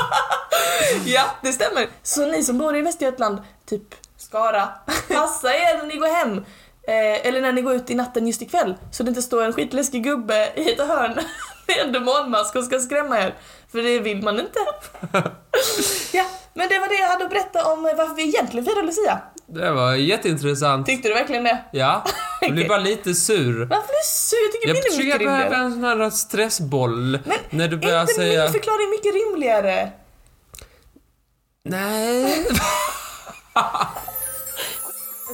ja, 1.05 1.23
det 1.41 1.53
stämmer. 1.53 1.87
Så 2.03 2.25
ni 2.25 2.43
som 2.43 2.57
bor 2.57 2.75
i 2.77 2.81
Västergötland, 2.81 3.37
typ 3.69 3.81
Skara, 4.17 4.67
passa 5.07 5.53
er 5.55 5.77
när 5.77 5.85
ni 5.85 5.95
går 5.97 6.07
hem. 6.07 6.37
Eh, 6.87 7.27
eller 7.27 7.41
när 7.41 7.51
ni 7.51 7.61
går 7.61 7.75
ut 7.75 7.89
i 7.89 7.95
natten 7.95 8.27
just 8.27 8.41
ikväll, 8.41 8.75
så 8.91 9.03
det 9.03 9.09
inte 9.09 9.21
står 9.21 9.43
en 9.43 9.53
skitläskig 9.53 10.03
gubbe 10.03 10.51
i 10.55 10.71
ett 10.71 10.87
hörn 10.87 11.13
med 11.67 11.77
en 11.85 11.91
demonmask 11.91 12.55
och 12.55 12.63
ska 12.63 12.79
skrämma 12.79 13.19
er. 13.19 13.35
För 13.71 13.81
det 13.81 13.99
vill 13.99 14.23
man 14.23 14.39
inte. 14.39 14.59
ja, 16.13 16.25
men 16.53 16.69
det 16.69 16.79
var 16.79 16.87
det 16.87 16.95
jag 16.95 17.07
hade 17.07 17.23
att 17.23 17.29
berätta 17.29 17.65
om 17.73 17.83
varför 17.83 18.15
vi 18.15 18.23
egentligen 18.23 18.65
firar 18.65 18.83
Lucia. 18.83 19.21
Det 19.55 19.71
var 19.71 19.95
jätteintressant. 19.95 20.85
Tyckte 20.85 21.07
du 21.07 21.13
verkligen 21.13 21.43
det? 21.43 21.63
Ja, 21.71 22.03
jag 22.41 22.51
blir 22.53 22.67
bara 22.67 22.77
lite 22.79 23.13
sur. 23.13 23.65
Varför 23.65 23.75
är 23.75 23.97
du 23.97 24.03
sur? 24.05 24.37
Jag 24.43 24.51
tycker 24.51 24.67
Jag 24.67 24.73
min 24.73 24.83
är 24.83 24.97
mycket 24.97 25.09
jag 25.09 25.19
behöver 25.19 25.43
rimligare. 25.43 25.65
en 25.65 25.71
sån 25.71 25.83
här 25.83 26.09
stressboll. 26.09 27.19
Men 27.25 27.37
när 27.49 27.67
du 27.67 27.77
börjar 27.77 28.01
inte 28.01 28.13
säga... 28.13 28.43
min 28.43 28.51
förklaring 28.51 28.89
mycket 28.89 29.13
rimligare? 29.13 29.91
Nej. 31.63 32.45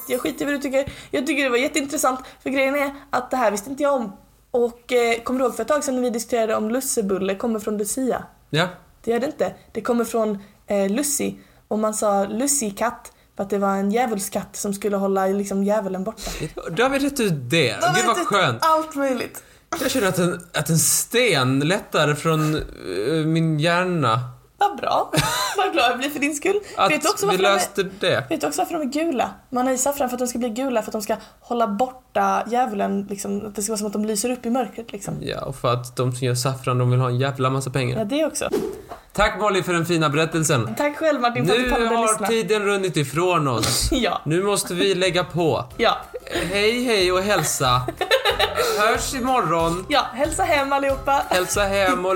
Jag 0.08 0.22
skiter 0.22 0.42
i 0.42 0.46
vad 0.46 0.54
du 0.54 0.60
tycker. 0.60 0.92
Jag 1.12 1.28
tycker 1.28 1.44
det 1.44 1.50
var 1.50 1.58
jätteintressant 1.58 2.20
för 2.44 2.50
grejen 2.50 2.76
är 2.76 2.92
att 3.10 3.32
det 3.32 3.38
här 3.38 3.52
visste 3.52 3.70
inte 3.70 3.84
jag 3.84 3.94
om. 3.94 4.18
Och 4.52 4.94
eh, 4.94 5.22
kommer 5.24 5.40
du 5.40 5.46
ihåg 5.46 5.56
för 5.56 5.62
ett 5.62 5.68
tag 5.68 5.84
sedan 5.84 5.96
när 5.96 6.02
vi 6.02 6.10
diskuterade 6.10 6.56
om 6.56 6.70
lussebulle 6.70 7.36
kommer 7.36 7.60
från 7.60 7.78
Lucia? 7.78 8.24
Ja. 8.50 8.68
Det 9.04 9.12
gör 9.12 9.20
det 9.20 9.26
inte. 9.26 9.54
Det 9.72 9.82
kommer 9.82 10.06
från 10.06 10.40
eh, 10.68 10.90
Lucy 10.90 11.34
och 11.68 11.80
man 11.80 11.94
sa 11.94 12.26
lussikatt 12.26 13.12
för 13.36 13.44
att 13.44 13.50
det 13.50 13.58
var 13.58 13.76
en 13.76 13.92
djävulskatt 13.92 14.56
som 14.56 14.74
skulle 14.74 14.98
hålla 14.98 15.28
liksom 15.28 15.64
djävulen 15.64 16.04
borta. 16.04 16.32
Då 16.72 16.84
har 16.84 16.90
vi 16.90 17.00
rätt 17.00 17.20
ut 17.20 17.34
det. 17.50 17.76
Gud 17.96 18.06
vad 18.08 18.18
skönt. 18.18 18.60
Allt 18.62 18.96
möjligt. 18.96 19.44
Jag 19.82 19.92
känner 19.92 20.08
att 20.08 20.20
en, 20.20 20.42
att 20.54 20.70
en 20.70 20.80
sten 20.80 21.60
lättar 21.60 22.14
från 22.14 22.56
eh, 22.56 23.26
min 23.26 23.60
hjärna. 23.60 24.20
Vad 24.62 24.78
bra. 24.78 25.12
Vad 25.58 25.74
glad 25.74 25.92
jag 25.92 25.98
blir 25.98 26.10
för 26.10 26.20
din 26.20 26.36
skull. 26.36 26.60
Att 26.78 26.92
vet, 26.92 27.02
du 27.02 27.10
också 27.10 27.26
vi 27.26 27.38
varför 27.38 27.44
de 27.44 27.50
är, 27.50 27.54
löste 27.56 27.84
det. 28.00 28.26
vet 28.30 28.42
du 28.42 28.48
också 28.48 28.62
varför 28.62 28.74
de 28.74 28.82
är 28.82 28.86
gula? 29.06 29.30
Man 29.50 29.68
har 29.68 29.74
i 29.74 29.78
saffran 29.78 30.10
för 30.10 30.16
att 30.16 30.20
de 30.20 30.28
ska 30.28 30.40
bli 30.40 30.50
gula 30.50 30.82
för 30.82 30.90
att 30.90 30.94
de 30.94 31.02
ska 31.02 31.16
hålla 31.40 31.68
borta 31.68 32.44
djävulen. 32.48 33.08
Liksom, 33.10 33.46
att 33.48 33.56
det 33.56 33.62
ska 33.62 33.72
vara 33.72 33.78
som 33.78 33.88
att 33.88 33.94
de 33.94 34.06
lyser 34.06 34.30
upp 34.32 34.46
i 34.46 34.50
mörkret. 34.50 34.92
Liksom. 34.92 35.14
Ja, 35.22 35.42
och 35.46 35.56
för 35.56 35.74
att 35.74 35.96
de 35.96 36.12
som 36.16 36.28
gör 36.28 36.36
saffran, 36.36 36.78
de 36.78 36.92
vill 36.92 37.00
ha 37.00 37.08
en 37.10 37.20
jävla 37.20 37.50
massa 37.50 37.70
Ja, 37.70 37.74
pengar. 37.74 38.06
det 38.06 38.26
också. 38.26 38.50
Tack 39.14 39.40
Molly 39.42 39.64
för 39.64 39.74
den 39.74 39.86
fina 39.86 40.10
berättelsen. 40.10 40.76
Tack 40.78 40.98
själv 40.98 41.22
Martin 41.22 41.46
för 41.46 41.54
att 41.54 41.60
Nu 41.60 41.64
du 41.66 41.72
pallade 41.72 41.96
har 41.96 42.08
lyssna. 42.08 42.28
tiden 42.28 42.66
runnit 42.66 42.98
ifrån 42.98 43.48
oss. 43.48 43.90
Ja, 43.92 44.22
Nu 44.26 44.44
måste 44.44 44.74
vi 44.74 44.96
lägga 44.96 45.24
på. 45.24 45.66
ja. 45.78 45.98
Hej, 46.52 46.84
hej 46.84 47.12
och 47.12 47.22
hälsa. 47.22 47.82
Hörs 48.80 49.14
imorgon. 49.14 49.86
Ja, 49.90 50.02
hälsa 50.14 50.44
hem 50.44 50.74
allihopa. 50.74 51.24
Hälsa 51.30 51.62
hem 51.64 52.06
och 52.06 52.16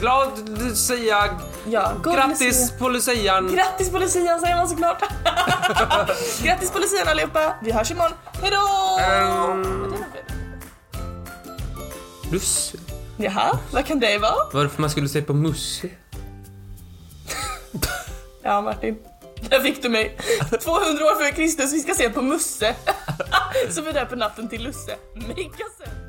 glad 0.00 0.48
Lucia. 0.58 1.24
Ja, 1.70 1.92
Grattis 2.04 2.40
Lucia. 2.40 2.78
på 2.78 2.88
lucian. 2.88 3.54
Grattis 3.54 3.90
på 3.90 3.98
lucian 3.98 4.40
säger 4.40 4.56
man 4.56 4.68
såklart. 4.68 5.02
Grattis 6.42 6.70
på 6.70 6.78
lucian 6.78 7.08
allihopa. 7.08 7.54
Vi 7.62 7.72
hörs 7.72 7.90
imorgon. 7.90 8.12
Hejdå! 8.42 8.98
Ehm. 9.00 9.94
Lucia. 12.32 12.80
Jaha, 13.16 13.58
vad 13.72 13.86
kan 13.86 14.00
det 14.00 14.18
vara? 14.18 14.34
Varför 14.52 14.80
man 14.80 14.90
skulle 14.90 15.08
se 15.08 15.22
på 15.22 15.32
Musse? 15.34 15.88
Ja, 18.42 18.60
Martin. 18.60 18.98
Där 19.50 19.60
fick 19.60 19.82
du 19.82 19.88
mig. 19.88 20.18
200 20.60 21.04
år 21.04 21.18
före 21.20 21.32
Kristus, 21.32 21.72
vi 21.72 21.80
ska 21.80 21.94
se 21.94 22.10
på 22.10 22.22
Musse. 22.22 22.66
Är 23.88 23.92
där 23.92 24.04
på 24.04 24.16
natten 24.16 24.48
till 24.48 24.62
Lusse. 24.62 24.96
Mega 25.14 25.64
söt. 25.78 26.07